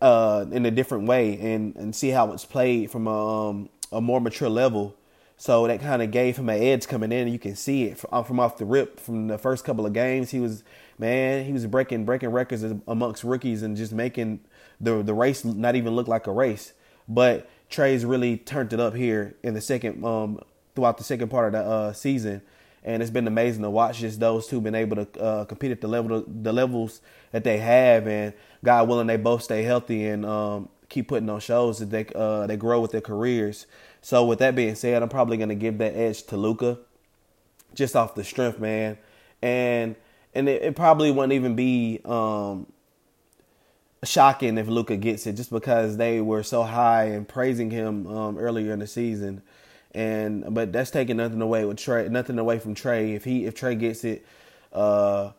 uh, 0.00 0.44
in 0.50 0.66
a 0.66 0.70
different 0.70 1.06
way 1.06 1.38
and, 1.38 1.76
and 1.76 1.94
see 1.94 2.10
how 2.10 2.32
it's 2.32 2.44
played 2.44 2.90
from 2.90 3.06
a, 3.06 3.48
um, 3.48 3.68
a 3.92 4.00
more 4.00 4.20
mature 4.20 4.48
level. 4.48 4.96
So 5.36 5.66
that 5.66 5.80
kind 5.80 6.02
of 6.02 6.10
gave 6.10 6.38
him 6.38 6.48
an 6.48 6.60
edge 6.60 6.88
coming 6.88 7.12
in. 7.12 7.28
You 7.28 7.38
can 7.38 7.56
see 7.56 7.84
it 7.84 7.98
from, 7.98 8.24
from 8.24 8.40
off 8.40 8.56
the 8.56 8.64
rip 8.64 8.98
from 8.98 9.28
the 9.28 9.38
first 9.38 9.64
couple 9.64 9.86
of 9.86 9.92
games. 9.92 10.30
He 10.30 10.40
was 10.40 10.64
man, 10.98 11.44
he 11.44 11.52
was 11.52 11.66
breaking 11.66 12.06
breaking 12.06 12.30
records 12.30 12.64
amongst 12.88 13.22
rookies 13.22 13.62
and 13.62 13.76
just 13.76 13.92
making 13.92 14.40
the 14.80 15.02
the 15.02 15.12
race 15.12 15.44
not 15.44 15.76
even 15.76 15.94
look 15.94 16.08
like 16.08 16.26
a 16.26 16.32
race. 16.32 16.72
But 17.06 17.48
Trae's 17.68 18.04
really 18.04 18.38
turned 18.38 18.72
it 18.72 18.80
up 18.80 18.94
here 18.94 19.36
in 19.42 19.52
the 19.52 19.60
second 19.60 20.02
um 20.04 20.40
throughout 20.74 20.98
the 20.98 21.04
second 21.04 21.28
part 21.28 21.46
of 21.46 21.52
the 21.52 21.68
uh, 21.68 21.92
season, 21.92 22.42
and 22.86 23.02
it's 23.02 23.10
been 23.10 23.26
amazing 23.26 23.62
to 23.62 23.70
watch 23.70 23.98
just 23.98 24.20
those 24.20 24.46
two 24.46 24.60
been 24.60 24.76
able 24.76 25.04
to 25.04 25.20
uh, 25.20 25.44
compete 25.44 25.72
at 25.72 25.80
the 25.80 25.88
level 25.88 26.24
the 26.26 26.52
levels 26.52 27.00
that 27.32 27.44
they 27.44 27.58
have, 27.58 28.06
and 28.06 28.32
God 28.64 28.88
willing, 28.88 29.08
they 29.08 29.16
both 29.16 29.42
stay 29.42 29.64
healthy 29.64 30.06
and 30.06 30.24
um, 30.24 30.68
keep 30.88 31.08
putting 31.08 31.28
on 31.28 31.40
shows 31.40 31.80
that 31.80 31.90
they 31.90 32.06
uh, 32.14 32.46
they 32.46 32.56
grow 32.56 32.80
with 32.80 32.92
their 32.92 33.00
careers. 33.00 33.66
So 34.00 34.24
with 34.24 34.38
that 34.38 34.54
being 34.54 34.76
said, 34.76 35.02
I'm 35.02 35.08
probably 35.08 35.36
gonna 35.36 35.56
give 35.56 35.78
that 35.78 35.96
edge 35.96 36.22
to 36.26 36.36
Luka, 36.36 36.78
just 37.74 37.96
off 37.96 38.14
the 38.14 38.22
strength, 38.24 38.60
man, 38.60 38.96
and 39.42 39.96
and 40.32 40.48
it, 40.48 40.62
it 40.62 40.76
probably 40.76 41.10
wouldn't 41.10 41.32
even 41.32 41.56
be 41.56 42.00
um, 42.04 42.66
shocking 44.04 44.58
if 44.58 44.68
Luka 44.68 44.96
gets 44.96 45.26
it, 45.26 45.32
just 45.32 45.50
because 45.50 45.96
they 45.96 46.20
were 46.20 46.44
so 46.44 46.62
high 46.62 47.06
and 47.06 47.26
praising 47.26 47.72
him 47.72 48.06
um, 48.06 48.38
earlier 48.38 48.72
in 48.72 48.78
the 48.78 48.86
season. 48.86 49.42
And 49.96 50.52
but 50.54 50.74
that's 50.74 50.90
taking 50.90 51.16
nothing 51.16 51.40
away 51.40 51.64
with 51.64 51.78
Trae, 51.78 52.10
nothing 52.10 52.38
away 52.38 52.58
from 52.58 52.74
Trae. 52.74 53.16
If 53.16 53.24
he 53.24 53.46
if 53.46 53.54
Trae 53.54 53.78
gets 53.78 54.04
it, 54.04 54.26
uh, 54.70 55.30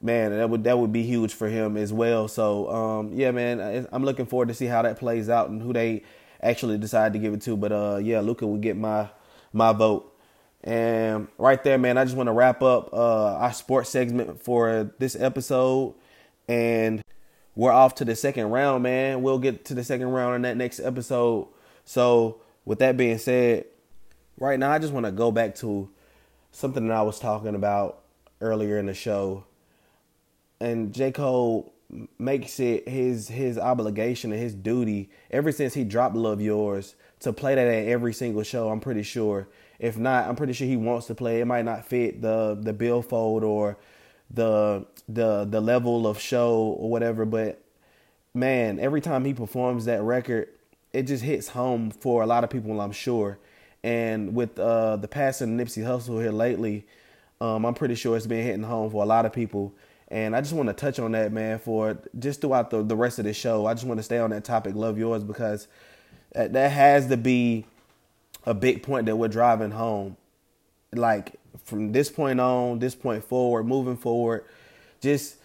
man, 0.00 0.30
that 0.30 0.48
would 0.48 0.64
that 0.64 0.78
would 0.78 0.94
be 0.94 1.02
huge 1.02 1.34
for 1.34 1.46
him 1.46 1.76
as 1.76 1.92
well. 1.92 2.26
So 2.26 2.70
um, 2.70 3.12
yeah, 3.12 3.32
man, 3.32 3.86
I'm 3.92 4.06
looking 4.06 4.24
forward 4.24 4.48
to 4.48 4.54
see 4.54 4.64
how 4.64 4.80
that 4.80 4.98
plays 4.98 5.28
out 5.28 5.50
and 5.50 5.60
who 5.60 5.74
they 5.74 6.04
actually 6.42 6.78
decide 6.78 7.12
to 7.12 7.18
give 7.18 7.34
it 7.34 7.42
to. 7.42 7.54
But 7.54 7.70
uh, 7.70 7.98
yeah, 8.02 8.20
Luka 8.20 8.46
would 8.46 8.62
get 8.62 8.78
my 8.78 9.10
my 9.52 9.74
vote. 9.74 10.10
And 10.64 11.28
right 11.36 11.62
there, 11.62 11.76
man, 11.76 11.98
I 11.98 12.04
just 12.04 12.16
want 12.16 12.28
to 12.28 12.32
wrap 12.32 12.62
up 12.62 12.90
uh, 12.94 13.34
our 13.34 13.52
sports 13.52 13.90
segment 13.90 14.42
for 14.42 14.90
this 14.98 15.16
episode. 15.16 15.96
And 16.48 17.02
we're 17.54 17.72
off 17.72 17.96
to 17.96 18.06
the 18.06 18.16
second 18.16 18.46
round, 18.46 18.84
man. 18.84 19.20
We'll 19.20 19.38
get 19.38 19.66
to 19.66 19.74
the 19.74 19.84
second 19.84 20.08
round 20.08 20.36
in 20.36 20.42
that 20.42 20.56
next 20.56 20.80
episode. 20.80 21.48
So, 21.84 22.40
with 22.64 22.78
that 22.78 22.96
being 22.96 23.18
said, 23.18 23.66
right 24.38 24.58
now 24.58 24.70
I 24.70 24.78
just 24.78 24.92
want 24.92 25.06
to 25.06 25.12
go 25.12 25.30
back 25.30 25.54
to 25.56 25.88
something 26.52 26.88
that 26.88 26.96
I 26.96 27.02
was 27.02 27.18
talking 27.18 27.54
about 27.54 28.00
earlier 28.40 28.78
in 28.78 28.86
the 28.86 28.94
show. 28.94 29.44
And 30.60 30.92
J. 30.92 31.12
Cole, 31.12 31.72
makes 32.18 32.60
it 32.60 32.88
his 32.88 33.28
his 33.28 33.58
obligation 33.58 34.32
and 34.32 34.40
his 34.40 34.54
duty 34.54 35.10
ever 35.30 35.50
since 35.50 35.74
he 35.74 35.84
dropped 35.84 36.14
Love 36.14 36.40
Yours 36.40 36.94
to 37.20 37.32
play 37.32 37.54
that 37.54 37.66
at 37.66 37.88
every 37.88 38.12
single 38.12 38.42
show. 38.42 38.68
I'm 38.68 38.80
pretty 38.80 39.02
sure. 39.02 39.48
If 39.78 39.96
not, 39.96 40.28
I'm 40.28 40.36
pretty 40.36 40.52
sure 40.52 40.66
he 40.66 40.76
wants 40.76 41.06
to 41.06 41.14
play. 41.14 41.40
It 41.40 41.46
might 41.46 41.64
not 41.64 41.86
fit 41.86 42.20
the 42.20 42.58
the 42.60 42.72
billfold 42.72 43.42
or 43.42 43.78
the 44.30 44.86
the 45.08 45.46
the 45.46 45.60
level 45.60 46.06
of 46.06 46.20
show 46.20 46.76
or 46.78 46.90
whatever, 46.90 47.24
but 47.24 47.62
man, 48.34 48.78
every 48.78 49.00
time 49.00 49.24
he 49.24 49.32
performs 49.32 49.86
that 49.86 50.02
record, 50.02 50.48
it 50.92 51.04
just 51.04 51.24
hits 51.24 51.48
home 51.48 51.90
for 51.90 52.22
a 52.22 52.26
lot 52.26 52.44
of 52.44 52.50
people, 52.50 52.80
I'm 52.80 52.92
sure. 52.92 53.38
And 53.88 54.34
with 54.34 54.58
uh, 54.58 54.96
the 54.96 55.08
passing 55.08 55.58
of 55.58 55.66
Nipsey 55.66 55.82
Hussle 55.82 56.20
here 56.20 56.30
lately, 56.30 56.86
um, 57.40 57.64
I'm 57.64 57.72
pretty 57.72 57.94
sure 57.94 58.18
it's 58.18 58.26
been 58.26 58.44
hitting 58.44 58.62
home 58.62 58.90
for 58.90 59.02
a 59.02 59.06
lot 59.06 59.24
of 59.24 59.32
people. 59.32 59.72
And 60.08 60.36
I 60.36 60.42
just 60.42 60.52
want 60.52 60.68
to 60.68 60.74
touch 60.74 60.98
on 60.98 61.12
that, 61.12 61.32
man, 61.32 61.58
for 61.58 61.96
just 62.18 62.42
throughout 62.42 62.68
the, 62.68 62.82
the 62.82 62.94
rest 62.94 63.18
of 63.18 63.24
the 63.24 63.32
show. 63.32 63.64
I 63.64 63.72
just 63.72 63.86
want 63.86 63.98
to 63.98 64.02
stay 64.02 64.18
on 64.18 64.28
that 64.28 64.44
topic, 64.44 64.74
Love 64.74 64.98
Yours, 64.98 65.24
because 65.24 65.68
that 66.34 66.70
has 66.70 67.06
to 67.06 67.16
be 67.16 67.64
a 68.44 68.52
big 68.52 68.82
point 68.82 69.06
that 69.06 69.16
we're 69.16 69.28
driving 69.28 69.70
home. 69.70 70.18
Like 70.92 71.36
from 71.64 71.92
this 71.92 72.10
point 72.10 72.40
on, 72.40 72.80
this 72.80 72.94
point 72.94 73.24
forward, 73.24 73.64
moving 73.64 73.96
forward, 73.96 74.44
just 75.00 75.36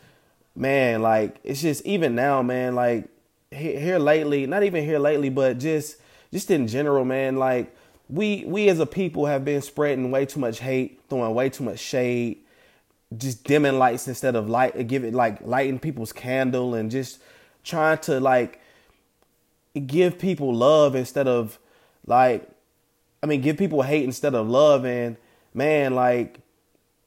man, 0.53 1.01
like 1.01 1.37
it's 1.45 1.61
just 1.61 1.85
even 1.85 2.13
now, 2.13 2.41
man, 2.41 2.75
like 2.75 3.07
here 3.51 3.99
lately, 3.99 4.47
not 4.47 4.63
even 4.63 4.83
here 4.83 4.99
lately, 4.99 5.29
but 5.29 5.59
just 5.59 5.95
just 6.33 6.51
in 6.51 6.67
general, 6.67 7.05
man, 7.05 7.37
like 7.37 7.73
we 8.09 8.43
we 8.45 8.69
as 8.69 8.79
a 8.79 8.85
people 8.85 9.25
have 9.25 9.45
been 9.45 9.61
spreading 9.61 10.11
way 10.11 10.25
too 10.25 10.39
much 10.39 10.59
hate, 10.59 11.01
throwing 11.09 11.33
way 11.33 11.49
too 11.49 11.63
much 11.63 11.79
shade, 11.79 12.39
just 13.17 13.43
dimming 13.43 13.79
lights 13.79 14.07
instead 14.07 14.35
of 14.35 14.49
light, 14.49 14.87
give 14.87 15.03
it 15.03 15.13
like 15.13 15.39
lighting 15.41 15.79
people's 15.79 16.13
candle 16.13 16.75
and 16.75 16.91
just 16.91 17.21
trying 17.63 17.97
to 17.99 18.19
like 18.19 18.59
give 19.87 20.19
people 20.19 20.53
love 20.53 20.95
instead 20.95 21.27
of 21.27 21.57
like 22.05 22.47
I 23.21 23.25
mean 23.25 23.41
give 23.41 23.57
people 23.57 23.81
hate 23.81 24.03
instead 24.03 24.35
of 24.35 24.47
love. 24.49 24.85
And 24.85 25.17
man 25.53 25.95
like 25.95 26.39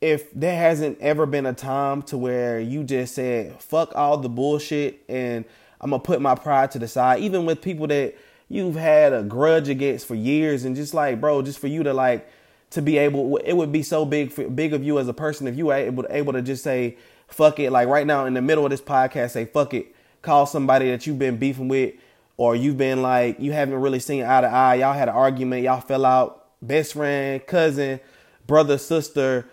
if 0.00 0.32
there 0.32 0.56
hasn't 0.56 1.00
ever 1.00 1.26
been 1.26 1.46
a 1.46 1.52
time 1.52 2.02
to 2.02 2.18
where 2.18 2.60
you 2.60 2.84
just 2.84 3.14
said 3.14 3.60
fuck 3.60 3.94
all 3.94 4.16
the 4.18 4.28
bullshit 4.28 5.02
and 5.08 5.44
I'm 5.80 5.90
gonna 5.90 6.02
put 6.02 6.20
my 6.20 6.34
pride 6.34 6.70
to 6.72 6.78
the 6.78 6.88
side 6.88 7.20
even 7.20 7.44
with 7.44 7.60
people 7.60 7.86
that 7.88 8.16
you've 8.48 8.76
had 8.76 9.12
a 9.12 9.22
grudge 9.22 9.68
against 9.68 10.06
for 10.06 10.14
years 10.14 10.64
and 10.64 10.76
just 10.76 10.94
like 10.94 11.20
bro 11.20 11.42
just 11.42 11.58
for 11.58 11.66
you 11.66 11.82
to 11.82 11.92
like 11.92 12.28
to 12.70 12.80
be 12.82 12.98
able 12.98 13.36
it 13.38 13.54
would 13.54 13.72
be 13.72 13.82
so 13.82 14.04
big 14.04 14.32
for, 14.32 14.48
big 14.48 14.72
of 14.72 14.84
you 14.84 14.98
as 14.98 15.08
a 15.08 15.14
person 15.14 15.46
if 15.46 15.56
you 15.56 15.66
were 15.66 15.74
able, 15.74 16.06
able 16.10 16.32
to 16.32 16.42
just 16.42 16.62
say 16.62 16.96
fuck 17.28 17.58
it 17.58 17.70
like 17.70 17.88
right 17.88 18.06
now 18.06 18.24
in 18.26 18.34
the 18.34 18.42
middle 18.42 18.64
of 18.64 18.70
this 18.70 18.80
podcast 18.80 19.30
say 19.30 19.44
fuck 19.44 19.74
it 19.74 19.94
call 20.22 20.46
somebody 20.46 20.90
that 20.90 21.06
you've 21.06 21.18
been 21.18 21.36
beefing 21.36 21.68
with 21.68 21.94
or 22.36 22.54
you've 22.54 22.76
been 22.76 23.02
like 23.02 23.38
you 23.40 23.52
haven't 23.52 23.74
really 23.74 23.98
seen 23.98 24.22
eye 24.22 24.40
to 24.40 24.46
eye. 24.46 24.74
Y'all 24.76 24.92
had 24.92 25.08
an 25.08 25.14
argument 25.14 25.62
y'all 25.62 25.80
fell 25.80 26.04
out 26.04 26.44
best 26.62 26.94
friend 26.94 27.44
cousin 27.46 28.00
brother 28.46 28.78
sister 28.78 29.48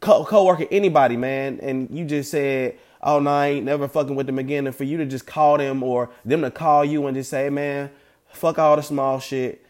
co- 0.00 0.24
co-worker 0.24 0.66
anybody 0.70 1.16
man 1.16 1.58
and 1.62 1.88
you 1.90 2.04
just 2.04 2.30
said 2.30 2.76
oh 3.02 3.18
no 3.18 3.30
i 3.30 3.48
ain't 3.48 3.64
never 3.64 3.86
fucking 3.86 4.16
with 4.16 4.26
them 4.26 4.38
again 4.38 4.66
and 4.66 4.74
for 4.74 4.84
you 4.84 4.96
to 4.96 5.04
just 5.04 5.26
call 5.26 5.58
them 5.58 5.82
or 5.82 6.10
them 6.24 6.42
to 6.42 6.50
call 6.50 6.84
you 6.84 7.06
and 7.06 7.16
just 7.16 7.30
say 7.30 7.50
man 7.50 7.90
fuck 8.36 8.58
all 8.58 8.76
the 8.76 8.82
small 8.82 9.18
shit 9.18 9.66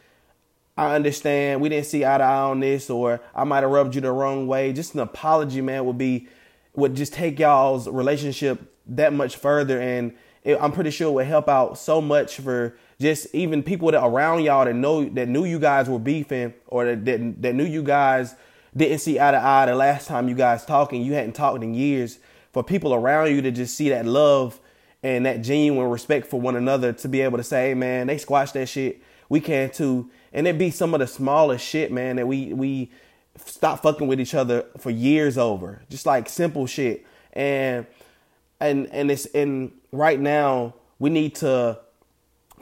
I 0.76 0.94
understand 0.94 1.61
we 1.62 1.70
didn't 1.70 1.87
see 1.87 2.05
eye 2.05 2.18
to 2.18 2.24
eye 2.24 2.50
on 2.50 2.61
this, 2.61 2.90
or 2.90 3.20
I 3.35 3.44
might 3.44 3.62
have 3.62 3.70
rubbed 3.70 3.94
you 3.94 4.02
the 4.02 4.12
wrong 4.12 4.46
way. 4.46 4.72
Just 4.72 4.94
an 4.94 5.00
apology, 5.00 5.61
man, 5.61 5.87
would 5.87 5.98
be 5.98 6.29
would 6.74 6.94
just 6.94 7.14
take 7.14 7.38
y'all's 7.38 7.88
relationship 7.88 8.74
that 8.88 9.14
much 9.14 9.37
further, 9.37 9.81
and 9.81 10.12
it, 10.44 10.59
I'm 10.61 10.72
pretty 10.72 10.90
sure 10.90 11.09
it 11.09 11.12
would 11.12 11.26
help 11.26 11.48
out 11.48 11.79
so 11.79 12.02
much 12.02 12.37
for 12.37 12.76
just 13.00 13.35
even 13.35 13.62
people 13.62 13.90
that 13.90 14.05
around 14.05 14.42
y'all 14.42 14.66
that 14.66 14.74
know 14.74 15.07
that 15.09 15.29
knew 15.29 15.46
you 15.46 15.59
guys 15.59 15.88
were 15.88 15.98
beefing, 15.98 16.52
or 16.66 16.85
that 16.85 17.07
that, 17.07 17.42
that 17.42 17.55
knew 17.55 17.64
you 17.64 17.83
guys 17.83 18.35
didn't 18.76 18.98
see 18.98 19.18
eye 19.18 19.31
to 19.31 19.38
eye 19.38 19.64
the 19.64 19.74
last 19.74 20.07
time 20.07 20.29
you 20.29 20.35
guys 20.35 20.66
talking. 20.66 21.00
You 21.00 21.14
hadn't 21.14 21.33
talked 21.33 21.64
in 21.64 21.72
years. 21.72 22.18
For 22.52 22.64
people 22.64 22.94
around 22.94 23.35
you 23.35 23.42
to 23.42 23.50
just 23.50 23.74
see 23.76 23.90
that 23.90 24.07
love 24.07 24.61
and 25.06 25.24
that 25.24 25.42
genuine 25.42 25.88
respect 25.88 26.26
for 26.26 26.40
one 26.40 26.56
another, 26.56 26.92
to 26.92 27.08
be 27.08 27.20
able 27.20 27.38
to 27.38 27.44
say, 27.44 27.68
hey, 27.68 27.74
man, 27.74 28.08
they 28.08 28.18
squash 28.18 28.50
that 28.52 28.68
shit. 28.68 29.00
We 29.28 29.40
can 29.40 29.70
too 29.70 30.10
and 30.32 30.46
it 30.46 30.58
be 30.58 30.70
some 30.70 30.92
of 30.94 31.00
the 31.00 31.06
smallest 31.06 31.64
shit, 31.64 31.92
man, 31.92 32.16
that 32.16 32.26
we 32.26 32.52
we 32.52 32.90
stop 33.38 33.82
fucking 33.82 34.08
with 34.08 34.20
each 34.20 34.34
other 34.34 34.66
for 34.78 34.90
years 34.90 35.38
over. 35.38 35.82
Just 35.88 36.06
like 36.06 36.28
simple 36.28 36.66
shit. 36.66 37.06
And 37.32 37.86
and 38.60 38.88
and 38.88 39.10
it's 39.10 39.26
and 39.26 39.72
right 39.92 40.18
now 40.18 40.74
we 40.98 41.10
need 41.10 41.36
to 41.36 41.78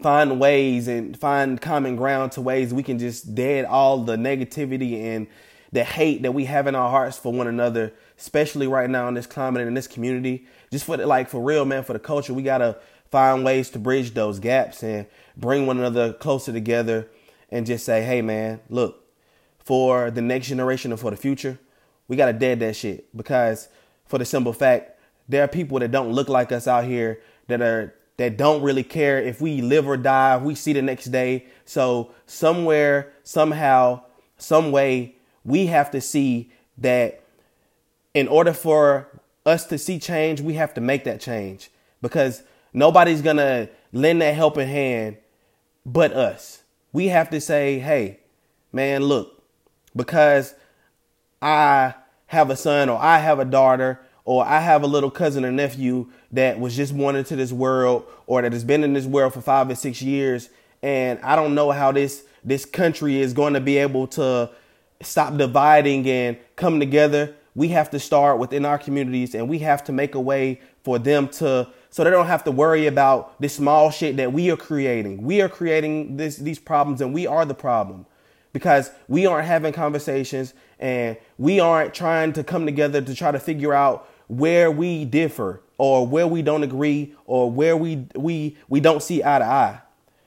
find 0.03 0.39
ways 0.39 0.87
and 0.87 1.19
find 1.19 1.61
common 1.61 1.97
ground 1.97 2.33
to 2.33 2.41
ways 2.41 2.75
we 2.75 2.83
can 2.83 2.99
just 2.99 3.35
dead 3.35 3.65
all 3.65 4.05
the 4.05 4.17
negativity 4.17 5.01
and 5.01 5.27
the 5.73 5.85
hate 5.85 6.23
that 6.23 6.33
we 6.33 6.45
have 6.45 6.67
in 6.67 6.75
our 6.75 6.91
hearts 6.91 7.19
for 7.19 7.33
one 7.33 7.47
another, 7.47 7.93
especially 8.19 8.67
right 8.67 8.89
now 8.89 9.09
in 9.09 9.15
this 9.15 9.27
climate 9.27 9.61
and 9.61 9.69
in 9.69 9.75
this 9.75 9.87
community. 9.87 10.47
Just 10.71 10.85
for 10.85 10.97
the, 10.97 11.07
like 11.07 11.29
for 11.29 11.43
real, 11.43 11.65
man, 11.65 11.83
for 11.83 11.93
the 11.93 11.99
culture, 11.99 12.35
we 12.35 12.43
gotta 12.43 12.79
find 13.11 13.45
ways 13.45 13.71
to 13.71 13.79
bridge 13.79 14.15
those 14.15 14.39
gaps 14.39 14.83
and 14.83 15.07
bring 15.37 15.67
one 15.67 15.79
another 15.79 16.13
closer 16.13 16.53
together 16.53 17.09
and 17.51 17.67
just 17.67 17.85
say, 17.85 18.03
hey 18.03 18.23
man, 18.23 18.61
look, 18.69 19.05
for 19.59 20.11
the 20.11 20.21
next 20.21 20.49
generation 20.49 20.91
and 20.91 21.01
for 21.01 21.11
the 21.11 21.17
future, 21.17 21.59
we 22.09 22.17
gotta 22.17 22.33
dead 22.33 22.61
that 22.61 22.77
shit. 22.77 23.15
Because 23.17 23.69
for 24.07 24.19
the 24.19 24.25
simple 24.25 24.53
fact, 24.53 24.99
there 25.29 25.43
are 25.43 25.49
people 25.49 25.79
that 25.79 25.91
don't 25.91 26.13
look 26.13 26.29
like 26.29 26.53
us 26.53 26.67
out 26.67 26.85
here 26.85 27.21
that 27.49 27.63
are 27.63 27.95
that 28.17 28.37
don't 28.37 28.63
really 28.63 28.85
care 28.85 29.21
if 29.21 29.41
we 29.41 29.61
live 29.61 29.89
or 29.89 29.97
die, 29.97 30.37
if 30.37 30.43
we 30.43 30.55
see 30.55 30.73
the 30.73 30.83
next 30.83 31.07
day. 31.07 31.47
So 31.65 32.13
somewhere, 32.27 33.13
somehow, 33.25 34.03
some 34.37 34.71
way, 34.71 35.17
we 35.45 35.67
have 35.67 35.91
to 35.91 36.01
see 36.01 36.53
that 36.79 37.24
in 38.15 38.29
order 38.29 38.53
for 38.53 39.09
us 39.45 39.67
to 39.67 39.79
see 39.79 39.99
change, 39.99 40.41
we 40.41 40.55
have 40.55 40.73
to 40.75 40.81
make 40.81 41.05
that 41.05 41.21
change. 41.21 41.71
Because 42.01 42.43
nobody's 42.73 43.23
gonna 43.23 43.69
lend 43.93 44.23
that 44.23 44.35
helping 44.35 44.69
hand 44.69 45.19
but 45.87 46.13
us 46.13 46.63
we 46.95 47.09
have 47.09 47.29
to 47.31 47.41
say, 47.41 47.81
hey, 47.81 48.21
man, 48.73 49.03
look, 49.03 49.43
because 49.95 50.55
I 51.43 51.95
have 52.27 52.49
a 52.49 52.57
son 52.57 52.89
or 52.89 52.99
I 52.99 53.19
have 53.19 53.41
a 53.41 53.45
daughter 53.45 54.01
or 54.25 54.47
I 54.47 54.61
have 54.61 54.85
a 54.85 54.87
little 54.87 55.11
cousin 55.11 55.45
or 55.45 55.51
nephew 55.51 56.07
that 56.31 56.59
was 56.59 56.77
just 56.77 56.97
born 56.97 57.17
into 57.17 57.35
this 57.35 57.53
world 57.53 58.07
or 58.29 58.43
that 58.43 58.53
has 58.53 58.63
been 58.63 58.85
in 58.85 58.93
this 58.93 59.07
world 59.07 59.35
for 59.35 59.41
five 59.41 59.69
or 59.69 59.75
six 59.75 60.01
years 60.01 60.49
and 60.83 61.19
I 61.21 61.35
don't 61.35 61.55
know 61.55 61.73
how 61.73 61.91
this 61.93 62.25
this 62.45 62.65
country 62.65 63.21
is 63.21 63.33
going 63.33 63.55
to 63.55 63.61
be 63.61 63.79
able 63.79 64.07
to 64.09 64.51
stop 65.01 65.37
dividing 65.37 66.09
and 66.09 66.37
come 66.57 66.79
together. 66.79 67.35
We 67.55 67.69
have 67.69 67.91
to 67.91 68.01
start 68.01 68.39
within 68.39 68.65
our 68.65 68.79
communities 68.79 69.35
and 69.35 69.49
we 69.49 69.61
have 69.61 69.85
to 69.85 69.93
make 69.93 70.15
a 70.15 70.21
way 70.21 70.61
for 70.83 70.99
them 70.99 71.29
to 71.29 71.69
so 71.91 72.03
they 72.03 72.11
don't 72.11 72.27
have 72.27 72.43
to 72.45 72.51
worry 72.51 72.89
about 72.89 73.41
this 73.41 73.55
small 73.55 73.91
shit 73.91 74.17
that 74.17 74.33
we 74.33 74.51
are 74.51 74.57
creating. 74.57 75.23
We 75.23 75.41
are 75.41 75.49
creating 75.49 76.17
this 76.17 76.37
these 76.37 76.59
problems 76.59 77.01
and 77.01 77.15
we 77.15 77.27
are 77.27 77.45
the 77.45 77.55
problem 77.55 78.07
because 78.53 78.91
we 79.09 79.27
aren't 79.27 79.47
having 79.47 79.73
conversations 79.73 80.55
and 80.81 81.17
we 81.39 81.61
aren't 81.61 81.95
trying 81.95 82.33
to 82.33 82.43
come 82.43 82.67
together 82.67 83.01
to 83.01 83.15
try 83.15 83.31
to 83.31 83.39
figure 83.39 83.73
out 83.73 84.09
where 84.29 84.71
we 84.71 85.05
differ 85.05 85.61
or 85.79 86.07
where 86.07 86.27
we 86.27 86.43
don't 86.43 86.63
agree 86.63 87.15
or 87.27 87.51
where 87.51 87.77
we 87.77 88.07
we 88.17 88.57
we 88.69 88.81
don't 88.81 89.03
see 89.03 89.23
eye 89.23 89.39
to 89.39 89.45
eye. 89.45 89.81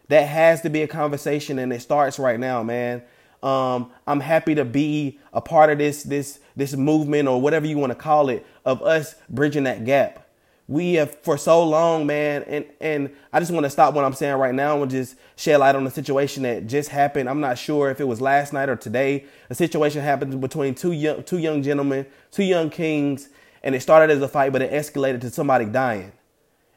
That 0.09 0.27
has 0.27 0.61
to 0.61 0.69
be 0.69 0.83
a 0.83 0.87
conversation 0.87 1.59
and 1.59 1.73
it 1.73 1.81
starts 1.81 2.17
right 2.17 2.39
now, 2.39 2.63
man. 2.63 3.03
Um, 3.47 3.91
I'm 4.05 4.19
happy 4.19 4.55
to 4.55 4.65
be 4.65 5.19
a 5.33 5.41
part 5.41 5.69
of 5.69 5.77
this 5.77 6.03
this 6.03 6.39
this 6.55 6.75
movement 6.75 7.27
or 7.27 7.39
whatever 7.39 7.67
you 7.67 7.77
want 7.77 7.91
to 7.91 7.95
call 7.97 8.29
it 8.29 8.45
of 8.65 8.81
us 8.81 9.15
bridging 9.29 9.63
that 9.63 9.85
gap 9.85 10.27
we 10.67 10.95
have 10.95 11.17
for 11.21 11.37
so 11.37 11.63
long, 11.63 12.05
man, 12.05 12.43
and 12.43 12.65
and 12.81 13.15
I 13.31 13.39
just 13.39 13.51
want 13.51 13.65
to 13.65 13.69
stop 13.69 13.93
what 13.93 14.03
I'm 14.03 14.13
saying 14.13 14.35
right 14.35 14.53
now 14.53 14.81
and 14.81 14.91
just 14.91 15.15
shed 15.37 15.57
light 15.57 15.75
on 15.75 15.85
the 15.85 15.91
situation 15.91 16.43
that 16.43 16.67
just 16.67 16.89
happened. 16.89 17.29
I'm 17.29 17.39
not 17.39 17.57
sure 17.57 17.89
if 17.89 18.01
it 18.01 18.07
was 18.07 18.19
last 18.19 18.51
night 18.51 18.67
or 18.67 18.75
today. 18.75 19.25
A 19.49 19.55
situation 19.55 20.01
happened 20.01 20.39
between 20.41 20.75
two 20.75 20.91
young 20.91 21.23
two 21.23 21.37
young 21.37 21.63
gentlemen, 21.63 22.05
two 22.31 22.43
young 22.43 22.69
kings, 22.69 23.29
and 23.63 23.75
it 23.75 23.81
started 23.81 24.13
as 24.13 24.21
a 24.21 24.27
fight, 24.27 24.51
but 24.51 24.61
it 24.61 24.71
escalated 24.71 25.21
to 25.21 25.29
somebody 25.29 25.65
dying. 25.65 26.11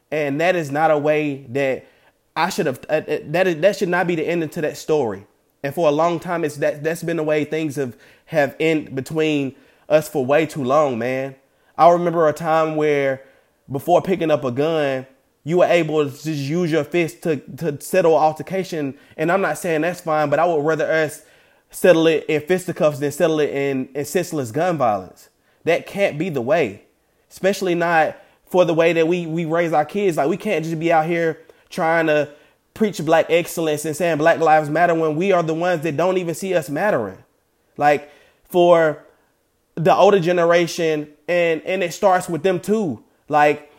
And 0.09 0.39
that 0.39 0.55
is 0.55 0.71
not 0.71 0.89
a 0.91 0.97
way 0.97 1.45
that 1.49 1.85
I 2.33 2.49
should 2.49 2.67
have. 2.67 2.79
Uh, 2.89 3.01
uh 3.05 3.17
that 3.25 3.75
should 3.77 3.89
not 3.89 4.07
be 4.07 4.15
the 4.15 4.25
ending 4.25 4.49
to 4.49 4.61
that 4.61 4.77
story. 4.77 5.25
And 5.63 5.73
for 5.73 5.87
a 5.87 5.91
long 5.91 6.19
time, 6.19 6.43
it's 6.43 6.57
that 6.57 6.83
that's 6.83 7.03
been 7.03 7.17
the 7.17 7.23
way 7.23 7.45
things 7.45 7.75
have 7.75 7.95
have 8.25 8.55
ended 8.59 8.95
between 8.95 9.55
us 9.89 10.09
for 10.09 10.25
way 10.25 10.45
too 10.45 10.63
long, 10.63 10.97
man. 10.97 11.35
I 11.77 11.89
remember 11.89 12.27
a 12.27 12.33
time 12.33 12.75
where 12.75 13.23
before 13.69 14.01
picking 14.01 14.31
up 14.31 14.43
a 14.43 14.51
gun, 14.51 15.05
you 15.43 15.59
were 15.59 15.65
able 15.65 16.05
to 16.05 16.11
just 16.11 16.27
use 16.27 16.71
your 16.71 16.83
fist 16.83 17.23
to, 17.23 17.37
to 17.37 17.79
settle 17.81 18.15
altercation. 18.15 18.97
And 19.17 19.31
I'm 19.31 19.41
not 19.41 19.57
saying 19.57 19.81
that's 19.81 20.01
fine, 20.01 20.29
but 20.29 20.39
I 20.39 20.45
would 20.45 20.63
rather 20.63 20.91
us 20.91 21.23
settle 21.71 22.05
it 22.07 22.25
in 22.27 22.41
fisticuffs 22.41 22.99
than 22.99 23.11
settle 23.11 23.39
it 23.39 23.49
in, 23.49 23.89
in 23.95 24.05
senseless 24.05 24.51
gun 24.51 24.77
violence. 24.77 25.29
That 25.63 25.87
can't 25.87 26.17
be 26.17 26.29
the 26.29 26.41
way, 26.41 26.83
especially 27.29 27.75
not 27.75 28.17
for 28.45 28.65
the 28.65 28.73
way 28.73 28.93
that 28.93 29.07
we 29.07 29.25
we 29.25 29.45
raise 29.45 29.73
our 29.73 29.85
kids. 29.85 30.17
Like 30.17 30.27
we 30.27 30.37
can't 30.37 30.65
just 30.65 30.79
be 30.79 30.91
out 30.91 31.05
here 31.05 31.39
trying 31.69 32.07
to 32.07 32.29
preach 32.81 33.05
black 33.05 33.27
excellence 33.29 33.85
and 33.85 33.95
saying 33.95 34.17
black 34.17 34.39
lives 34.39 34.67
matter 34.67 34.95
when 34.95 35.15
we 35.15 35.31
are 35.31 35.43
the 35.43 35.53
ones 35.53 35.83
that 35.83 35.95
don't 35.95 36.17
even 36.17 36.33
see 36.33 36.55
us 36.55 36.67
mattering. 36.67 37.23
Like 37.77 38.09
for 38.45 39.05
the 39.75 39.93
older 39.93 40.19
generation 40.19 41.07
and 41.27 41.61
and 41.61 41.83
it 41.83 41.93
starts 41.93 42.27
with 42.27 42.41
them 42.41 42.59
too. 42.59 43.03
Like 43.29 43.71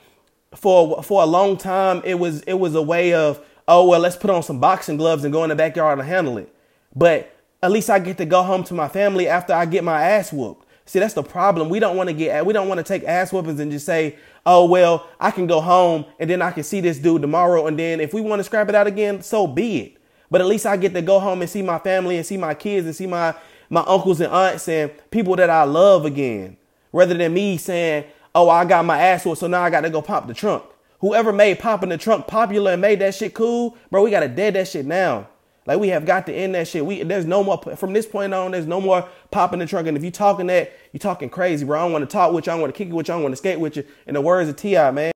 for 0.54 1.02
for 1.02 1.20
a 1.20 1.26
long 1.26 1.56
time 1.56 2.00
it 2.04 2.14
was 2.14 2.42
it 2.42 2.54
was 2.54 2.76
a 2.76 2.82
way 2.82 3.12
of 3.12 3.44
oh 3.66 3.88
well 3.88 3.98
let's 3.98 4.14
put 4.14 4.30
on 4.30 4.44
some 4.44 4.60
boxing 4.60 4.98
gloves 4.98 5.24
and 5.24 5.32
go 5.32 5.42
in 5.42 5.48
the 5.48 5.56
backyard 5.56 5.98
and 5.98 6.06
handle 6.06 6.38
it. 6.38 6.54
But 6.94 7.34
at 7.60 7.72
least 7.72 7.90
I 7.90 7.98
get 7.98 8.18
to 8.18 8.24
go 8.24 8.44
home 8.44 8.62
to 8.64 8.74
my 8.74 8.86
family 8.86 9.26
after 9.26 9.52
I 9.52 9.66
get 9.66 9.82
my 9.82 10.00
ass 10.00 10.32
whooped. 10.32 10.64
See, 10.84 10.98
that's 10.98 11.14
the 11.14 11.22
problem. 11.22 11.68
We 11.68 11.78
don't 11.80 11.96
want 11.96 12.08
to 12.08 12.12
get 12.12 12.44
we 12.44 12.52
don't 12.52 12.68
want 12.68 12.78
to 12.78 12.84
take 12.84 13.04
ass 13.04 13.32
whoopings 13.32 13.60
and 13.60 13.70
just 13.70 13.86
say, 13.86 14.16
"Oh, 14.44 14.66
well, 14.66 15.06
I 15.20 15.30
can 15.30 15.46
go 15.46 15.60
home 15.60 16.04
and 16.18 16.28
then 16.28 16.42
I 16.42 16.50
can 16.50 16.64
see 16.64 16.80
this 16.80 16.98
dude 16.98 17.22
tomorrow 17.22 17.66
and 17.66 17.78
then 17.78 18.00
if 18.00 18.12
we 18.12 18.20
want 18.20 18.40
to 18.40 18.44
scrap 18.44 18.68
it 18.68 18.74
out 18.74 18.86
again, 18.86 19.22
so 19.22 19.46
be 19.46 19.78
it." 19.78 19.96
But 20.30 20.40
at 20.40 20.46
least 20.46 20.66
I 20.66 20.76
get 20.76 20.94
to 20.94 21.02
go 21.02 21.20
home 21.20 21.40
and 21.40 21.50
see 21.50 21.62
my 21.62 21.78
family 21.78 22.16
and 22.16 22.26
see 22.26 22.36
my 22.36 22.54
kids 22.54 22.86
and 22.86 22.96
see 22.96 23.06
my 23.06 23.34
my 23.70 23.82
uncles 23.86 24.20
and 24.20 24.32
aunts 24.32 24.68
and 24.68 24.90
people 25.10 25.36
that 25.36 25.50
I 25.50 25.64
love 25.64 26.04
again. 26.04 26.56
Rather 26.92 27.14
than 27.14 27.32
me 27.32 27.56
saying, 27.56 28.04
"Oh, 28.34 28.50
I 28.50 28.64
got 28.64 28.84
my 28.84 28.98
ass 28.98 29.24
whooped, 29.24 29.38
so 29.38 29.46
now 29.46 29.62
I 29.62 29.70
got 29.70 29.82
to 29.82 29.90
go 29.90 30.02
pop 30.02 30.26
the 30.26 30.34
trunk." 30.34 30.64
Whoever 31.00 31.32
made 31.32 31.58
popping 31.58 31.88
the 31.88 31.98
trunk 31.98 32.26
popular 32.28 32.72
and 32.72 32.80
made 32.80 33.00
that 33.00 33.14
shit 33.14 33.34
cool, 33.34 33.76
bro, 33.90 34.04
we 34.04 34.10
got 34.10 34.20
to 34.20 34.28
dead 34.28 34.54
that 34.54 34.68
shit 34.68 34.86
now. 34.86 35.26
Like 35.66 35.78
we 35.78 35.88
have 35.88 36.04
got 36.04 36.26
to 36.26 36.32
end 36.32 36.54
that 36.54 36.66
shit. 36.66 36.84
We 36.84 37.02
there's 37.02 37.24
no 37.24 37.44
more 37.44 37.58
from 37.76 37.92
this 37.92 38.06
point 38.06 38.34
on. 38.34 38.50
There's 38.50 38.66
no 38.66 38.80
more 38.80 39.08
popping 39.30 39.60
the 39.60 39.66
trunk. 39.66 39.86
And 39.86 39.96
if 39.96 40.02
you 40.02 40.10
talking 40.10 40.48
that, 40.48 40.72
you 40.92 40.98
talking 40.98 41.30
crazy, 41.30 41.64
bro. 41.64 41.78
I 41.78 41.82
don't 41.82 41.92
want 41.92 42.08
to 42.08 42.12
talk 42.12 42.32
with 42.32 42.46
you. 42.46 42.52
I 42.52 42.56
want 42.56 42.74
to 42.74 42.78
kick 42.78 42.88
it 42.88 42.94
with 42.94 43.08
you. 43.08 43.14
I 43.14 43.16
want 43.18 43.32
to 43.32 43.36
skate 43.36 43.60
with 43.60 43.76
you. 43.76 43.84
In 44.06 44.14
the 44.14 44.20
words 44.20 44.48
of 44.48 44.56
Ti, 44.56 44.90
man. 44.90 45.12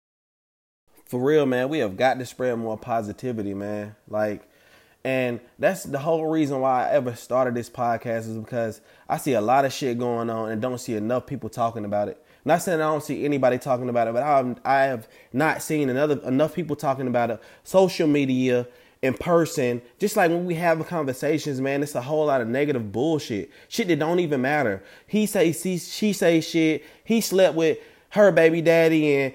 For 1.04 1.20
real, 1.20 1.46
man. 1.46 1.68
We 1.68 1.78
have 1.78 1.96
got 1.96 2.18
to 2.18 2.26
spread 2.26 2.58
more 2.58 2.78
positivity, 2.78 3.54
man. 3.54 3.96
Like, 4.08 4.48
and 5.04 5.40
that's 5.58 5.84
the 5.84 5.98
whole 5.98 6.26
reason 6.26 6.60
why 6.60 6.86
I 6.86 6.90
ever 6.90 7.14
started 7.14 7.54
this 7.54 7.70
podcast 7.70 8.28
is 8.28 8.36
because 8.36 8.80
I 9.08 9.18
see 9.18 9.34
a 9.34 9.40
lot 9.40 9.64
of 9.64 9.72
shit 9.72 9.98
going 9.98 10.30
on 10.30 10.50
and 10.50 10.60
don't 10.62 10.78
see 10.78 10.94
enough 10.94 11.26
people 11.26 11.48
talking 11.48 11.84
about 11.84 12.08
it. 12.08 12.22
Not 12.44 12.62
saying 12.62 12.80
I 12.80 12.84
don't 12.84 13.02
see 13.02 13.24
anybody 13.24 13.58
talking 13.58 13.88
about 13.88 14.06
it, 14.06 14.14
but 14.14 14.22
I 14.22 14.54
I 14.64 14.82
have 14.84 15.08
not 15.32 15.62
seen 15.62 15.90
another 15.90 16.20
enough 16.24 16.54
people 16.54 16.76
talking 16.76 17.08
about 17.08 17.32
it. 17.32 17.40
Social 17.64 18.06
media 18.06 18.68
in 19.06 19.14
person, 19.14 19.80
just 19.98 20.16
like 20.16 20.30
when 20.30 20.44
we 20.44 20.54
have 20.56 20.86
conversations, 20.86 21.60
man, 21.60 21.82
it's 21.82 21.94
a 21.94 22.02
whole 22.02 22.26
lot 22.26 22.40
of 22.40 22.48
negative 22.48 22.92
bullshit. 22.92 23.50
Shit 23.68 23.88
that 23.88 23.98
don't 23.98 24.20
even 24.20 24.42
matter. 24.42 24.82
He 25.06 25.26
say 25.26 25.52
she, 25.52 25.78
say 26.12 26.40
shit. 26.40 26.84
He 27.04 27.20
slept 27.20 27.54
with 27.54 27.78
her 28.10 28.30
baby 28.32 28.60
daddy 28.60 29.14
and 29.14 29.34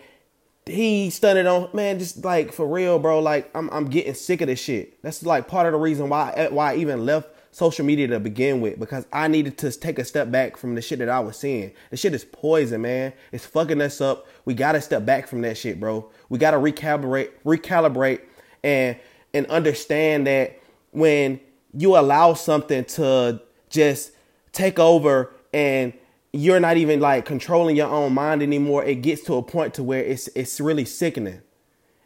he 0.66 1.10
stunted 1.10 1.48
on 1.48 1.70
man, 1.74 1.98
just 1.98 2.24
like 2.24 2.54
for 2.54 2.68
real, 2.68 3.00
bro. 3.00 3.20
Like 3.20 3.50
I'm 3.56 3.70
I'm 3.72 3.86
getting 3.86 4.14
sick 4.14 4.42
of 4.42 4.48
this 4.48 4.60
shit. 4.60 5.02
That's 5.02 5.24
like 5.26 5.48
part 5.48 5.66
of 5.66 5.74
the 5.74 5.80
reason 5.80 6.10
why 6.10 6.50
why 6.52 6.74
I 6.74 6.76
even 6.76 7.06
left 7.06 7.30
social 7.52 7.86
media 7.86 8.08
to 8.08 8.20
begin 8.20 8.62
with 8.62 8.80
because 8.80 9.06
I 9.12 9.28
needed 9.28 9.58
to 9.60 9.72
take 9.72 10.00
a 10.00 10.06
step 10.06 10.32
back 10.32 10.56
from 10.58 10.76
the 10.76 10.82
shit 10.82 11.00
that 11.00 11.10
I 11.10 11.20
was 11.20 11.38
seeing. 11.38 11.72
The 11.90 11.98
shit 11.98 12.14
is 12.14 12.24
poison, 12.24 12.82
man. 12.82 13.14
It's 13.32 13.46
fucking 13.46 13.82
us 13.82 14.02
up. 14.02 14.28
We 14.46 14.54
gotta 14.54 14.82
step 14.82 15.06
back 15.06 15.28
from 15.28 15.42
that 15.42 15.58
shit, 15.58 15.80
bro. 15.80 16.10
We 16.30 16.40
gotta 16.40 16.58
recalibrate, 16.58 17.32
recalibrate, 17.46 18.22
and 18.64 18.98
and 19.34 19.46
understand 19.48 20.28
that 20.28 20.60
when 20.91 21.39
you 21.74 21.98
allow 21.98 22.34
something 22.34 22.84
to 22.84 23.41
just 23.70 24.12
take 24.52 24.80
over 24.80 25.34
and 25.54 25.94
you're 26.34 26.60
not 26.60 26.78
even 26.78 27.00
like 27.00 27.26
controlling 27.26 27.76
your 27.76 27.89
own 27.89 28.13
mind 28.13 28.41
anymore, 28.41 28.84
it 28.84 29.02
gets 29.02 29.24
to 29.24 29.36
a 29.36 29.44
point 29.44 29.74
to 29.76 29.84
where 29.84 30.04
it's 30.04 30.28
it's 30.30 30.60
really 30.60 30.86
sickening. 30.86 31.41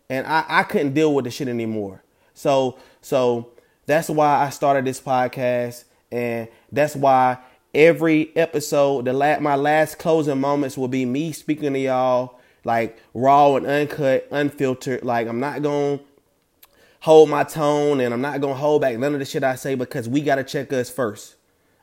And 0.09 0.25
I, 0.27 0.45
I 0.47 0.63
couldn't 0.63 0.93
deal 0.93 1.13
with 1.13 1.25
the 1.25 1.31
shit 1.31 1.47
anymore. 1.47 2.03
So 2.33 2.77
so 3.01 3.51
that's 3.85 4.09
why 4.09 4.43
I 4.43 4.49
started 4.49 4.85
this 4.85 4.99
podcast 5.01 5.85
and 6.11 6.47
that's 6.71 6.95
why 6.95 7.37
every 7.73 8.35
episode, 8.35 9.05
the 9.05 9.13
la- 9.13 9.39
my 9.39 9.55
last 9.55 9.99
closing 9.99 10.39
moments 10.39 10.77
will 10.77 10.87
be 10.87 11.05
me 11.05 11.31
speaking 11.31 11.73
to 11.73 11.79
y'all 11.79 12.39
like 12.63 12.97
raw 13.13 13.55
and 13.55 13.65
uncut, 13.67 14.27
unfiltered. 14.31 15.03
Like 15.03 15.27
I'm 15.27 15.39
not 15.39 15.61
going 15.61 15.99
to 15.99 16.05
hold 17.05 17.29
my 17.29 17.43
tone 17.43 17.99
and 17.99 18.11
I'm 18.11 18.21
not 18.21 18.41
gonna 18.41 18.55
hold 18.55 18.81
back 18.81 18.97
none 18.97 19.13
of 19.13 19.19
the 19.19 19.25
shit 19.25 19.43
I 19.43 19.53
say 19.53 19.75
because 19.75 20.09
we 20.09 20.21
gotta 20.21 20.43
check 20.43 20.73
us 20.73 20.89
first. 20.89 21.35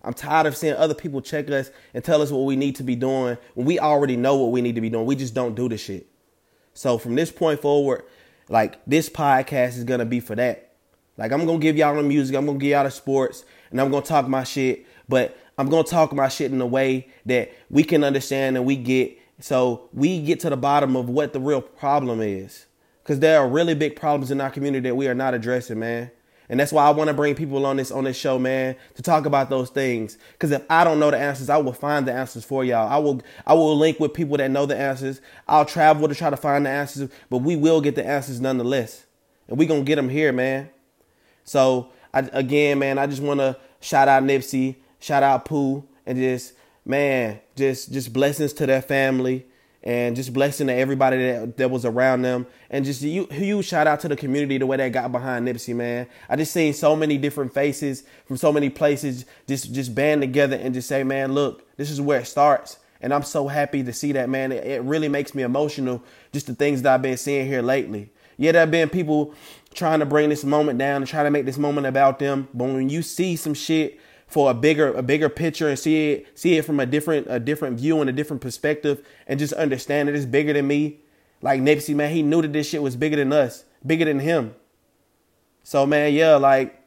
I'm 0.03 0.15
tired 0.15 0.47
of 0.47 0.57
seeing 0.57 0.75
other 0.75 0.95
people 0.95 1.21
check 1.21 1.49
us 1.49 1.71
and 1.95 2.03
tell 2.03 2.23
us 2.23 2.33
what 2.33 2.45
we 2.45 2.57
need 2.57 2.75
to 2.75 2.83
be 2.83 2.97
doing 2.97 3.39
when 3.55 3.65
we 3.65 3.79
already 3.79 4.17
know 4.17 4.37
what 4.37 4.51
we 4.51 4.61
need 4.61 4.75
to 4.75 4.81
be 4.81 4.91
doing. 4.91 5.07
We 5.07 5.15
just 5.15 5.33
don't 5.33 5.55
do 5.55 5.69
the 5.69 5.79
shit. 5.79 6.09
So 6.75 6.99
from 6.99 7.15
this 7.15 7.31
point 7.31 7.61
forward, 7.63 8.03
like 8.49 8.85
this 8.85 9.09
podcast 9.09 9.79
is 9.79 9.85
gonna 9.85 10.05
be 10.05 10.19
for 10.19 10.35
that. 10.35 10.73
Like 11.17 11.31
I'm 11.31 11.47
gonna 11.47 11.61
give 11.61 11.77
y'all 11.77 11.95
the 11.95 12.03
music, 12.03 12.35
I'm 12.35 12.47
gonna 12.47 12.59
give 12.59 12.71
y'all 12.71 12.83
the 12.83 12.91
sports, 12.91 13.45
and 13.71 13.81
I'm 13.81 13.93
gonna 13.93 14.05
talk 14.05 14.27
my 14.27 14.43
shit, 14.43 14.85
but 15.09 15.39
I'm 15.57 15.69
gonna 15.69 15.85
talk 15.85 16.13
my 16.13 16.27
shit 16.27 16.51
in 16.51 16.61
a 16.61 16.67
way 16.67 17.07
that 17.27 17.53
we 17.71 17.85
can 17.85 18.03
understand 18.03 18.57
and 18.57 18.67
we 18.67 18.75
get 18.75 19.17
so 19.39 19.89
we 19.93 20.21
get 20.21 20.41
to 20.41 20.51
the 20.51 20.57
bottom 20.57 20.97
of 20.97 21.09
what 21.09 21.33
the 21.33 21.39
real 21.39 21.63
problem 21.63 22.21
is. 22.21 22.67
Because 23.03 23.21
there 23.21 23.41
are 23.41 23.49
really 23.49 23.75
big 23.75 23.97
problems 23.97 24.31
in 24.31 24.41
our 24.41 24.51
community 24.51 24.89
that 24.89 24.95
we 24.95 25.09
are 25.09 25.15
not 25.15 25.35
addressing, 25.35 25.79
man. 25.79 26.11
And 26.49 26.61
that's 26.61 26.73
why 26.73 26.87
I 26.87 26.91
want 26.91 27.09
to 27.09 27.15
bring 27.15 27.35
people 27.35 27.65
on 27.65 27.79
this 27.79 27.91
on 27.91 28.05
this 28.05 28.17
show, 28.17 28.39
man, 28.39 28.77
to 28.95 29.03
talk 29.03 29.25
about 29.25 29.49
those 29.49 29.71
things. 29.71 30.19
Because 30.33 30.51
if 30.51 30.63
I 30.69 30.85
don't 30.85 31.01
know 31.01 31.11
the 31.11 31.17
answers, 31.17 31.49
I 31.49 31.57
will 31.57 31.73
find 31.73 32.07
the 32.07 32.13
answers 32.13 32.45
for 32.45 32.65
y'all. 32.65 32.89
I 32.89 32.99
will 32.99 33.23
I 33.47 33.55
will 33.55 33.77
link 33.77 33.99
with 33.99 34.13
people 34.13 34.37
that 34.37 34.51
know 34.51 34.67
the 34.67 34.77
answers. 34.77 35.21
I'll 35.49 35.65
travel 35.65 36.07
to 36.09 36.15
try 36.15 36.31
to 36.31 36.37
find 36.37 36.67
the 36.67 36.71
answers, 36.71 37.09
but 37.31 37.39
we 37.39 37.57
will 37.57 37.81
get 37.81 37.95
the 37.95 38.07
answers 38.07 38.41
nonetheless, 38.41 39.07
and 39.49 39.59
we 39.59 39.67
gonna 39.67 39.83
get 39.83 39.97
them 39.97 40.11
here, 40.11 40.33
man. 40.33 40.69
So 41.45 41.91
I, 42.13 42.29
again, 42.33 42.79
man, 42.79 42.99
I 42.99 43.07
just 43.07 43.23
want 43.23 43.41
to 43.41 43.57
shout 43.81 44.09
out 44.09 44.23
Nipsey, 44.23 44.77
shout 45.01 45.23
out 45.23 45.47
Pooh, 45.47 45.85
and 46.05 46.19
just 46.19 46.53
man, 46.85 47.41
just 47.57 47.93
just 47.93 48.13
blessings 48.13 48.53
to 48.55 48.67
their 48.67 48.83
family 48.83 49.47
and 49.83 50.15
just 50.15 50.33
blessing 50.33 50.69
to 50.69 50.73
everybody 50.73 51.17
that, 51.19 51.57
that 51.57 51.71
was 51.71 51.85
around 51.85 52.23
them. 52.23 52.47
And 52.71 52.85
just 52.85 53.03
you 53.03 53.27
huge 53.27 53.67
shout 53.67 53.87
out 53.87 54.01
to 54.01 54.09
the 54.09 54.17
community 54.17 54.59
the 54.59 54.67
way 54.67 54.77
they 54.77 54.91
got 54.91 55.11
behind 55.11 55.47
Nipsey 55.47 55.75
man. 55.75 56.07
I 56.29 56.37
just 56.37 56.53
seen 56.53 56.73
so 56.73 56.95
many 56.95 57.19
different 57.19 57.53
faces 57.53 58.05
from 58.27 58.37
so 58.37 58.53
many 58.53 58.71
places 58.71 59.25
just 59.49 59.73
just 59.73 59.95
band 59.95 60.23
together 60.23 60.57
and 60.57 60.73
just 60.75 60.89
say 60.89 61.03
man 61.03 61.33
look 61.33 61.77
this 61.77 61.91
is 61.91 62.01
where 62.01 62.21
it 62.21 62.27
starts. 62.27 62.79
And 63.01 63.13
I'm 63.13 63.25
so 63.25 63.49
happy 63.49 63.83
to 63.83 63.93
see 63.93 64.13
that 64.13 64.29
man. 64.29 64.53
It, 64.53 64.65
it 64.65 64.83
really 64.83 65.09
makes 65.09 65.35
me 65.35 65.43
emotional 65.43 66.05
just 66.33 66.47
the 66.47 66.55
things 66.55 66.83
that 66.83 66.95
I've 66.95 67.03
been 67.03 67.17
seeing 67.17 67.47
here 67.47 67.63
lately. 67.63 68.11
Yeah 68.37 68.53
there 68.53 68.61
have 68.61 68.71
been 68.71 68.89
people 68.89 69.35
trying 69.75 70.01
to 70.01 70.07
bring 70.07 70.29
this 70.29 70.45
moment 70.45 70.79
down 70.79 70.97
and 70.97 71.07
trying 71.07 71.25
to 71.25 71.31
make 71.31 71.47
this 71.47 71.59
moment 71.59 71.87
about 71.87 72.19
them. 72.19 72.49
But 72.55 72.65
when 72.67 72.89
you 72.89 73.03
see 73.03 73.37
some 73.37 73.55
shit 73.55 73.99
for 74.33 74.51
a 74.51 74.55
bigger 74.55 74.93
a 74.93 75.03
bigger 75.03 75.29
picture 75.29 75.69
and 75.69 75.79
see 75.79 76.13
it 76.13 76.39
see 76.39 76.57
it 76.57 76.65
from 76.65 76.81
a 76.81 76.87
different 76.87 77.27
a 77.29 77.39
different 77.39 77.79
view 77.79 78.01
and 78.01 78.09
a 78.09 78.13
different 78.13 78.41
perspective 78.41 79.07
and 79.27 79.39
just 79.39 79.53
understand 79.53 80.09
that 80.09 80.15
it's 80.15 80.27
bigger 80.27 80.53
than 80.53 80.67
me. 80.67 81.01
Like 81.41 81.61
Nipsey, 81.61 81.95
man, 81.95 82.13
he 82.13 82.23
knew 82.23 82.41
that 82.43 82.53
this 82.53 82.69
shit 82.69 82.83
was 82.83 82.97
bigger 82.97 83.17
than 83.17 83.33
us, 83.33 83.65
bigger 83.85 84.05
than 84.05 84.21
him. 84.21 84.55
So 85.65 85.87
man, 85.87 86.13
yeah, 86.15 86.37
like 86.37 86.81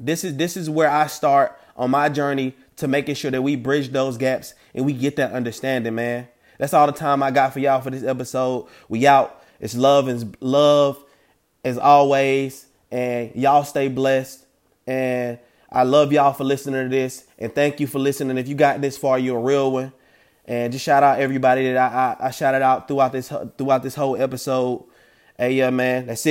this 0.00 0.24
is 0.24 0.36
this 0.36 0.56
is 0.56 0.68
where 0.68 0.90
I 0.90 1.06
start 1.06 1.58
on 1.76 1.90
my 1.90 2.08
journey 2.08 2.54
to 2.76 2.88
making 2.88 3.14
sure 3.14 3.30
that 3.30 3.42
we 3.42 3.56
bridge 3.56 3.90
those 3.90 4.16
gaps 4.16 4.54
and 4.74 4.84
we 4.84 4.92
get 4.92 5.16
that 5.16 5.32
understanding, 5.32 5.94
man. 5.94 6.28
That's 6.58 6.74
all 6.74 6.86
the 6.86 6.92
time 6.92 7.22
I 7.22 7.30
got 7.30 7.52
for 7.52 7.60
y'all 7.60 7.80
for 7.80 7.90
this 7.90 8.04
episode. 8.04 8.68
We 8.88 9.06
out. 9.06 9.42
It's 9.60 9.74
love 9.74 10.08
and 10.08 10.36
love 10.40 11.02
as 11.64 11.78
always. 11.78 12.66
And 12.90 13.34
y'all 13.34 13.64
stay 13.64 13.88
blessed. 13.88 14.44
And 14.86 15.38
I 15.74 15.84
love 15.84 16.12
y'all 16.12 16.34
for 16.34 16.44
listening 16.44 16.84
to 16.84 16.88
this, 16.94 17.24
and 17.38 17.54
thank 17.54 17.80
you 17.80 17.86
for 17.86 17.98
listening. 17.98 18.36
If 18.36 18.46
you 18.46 18.54
got 18.54 18.82
this 18.82 18.98
far, 18.98 19.18
you're 19.18 19.38
a 19.38 19.42
real 19.42 19.72
one. 19.72 19.92
And 20.44 20.72
just 20.72 20.84
shout 20.84 21.02
out 21.02 21.18
everybody 21.18 21.72
that 21.72 21.76
I, 21.78 22.16
I, 22.20 22.26
I 22.26 22.30
shouted 22.30 22.60
out 22.62 22.88
throughout 22.88 23.12
this 23.12 23.32
throughout 23.56 23.82
this 23.82 23.94
whole 23.94 24.20
episode. 24.20 24.84
Hey, 25.38 25.54
yeah, 25.54 25.70
man, 25.70 26.06
that's 26.06 26.26
it. 26.26 26.30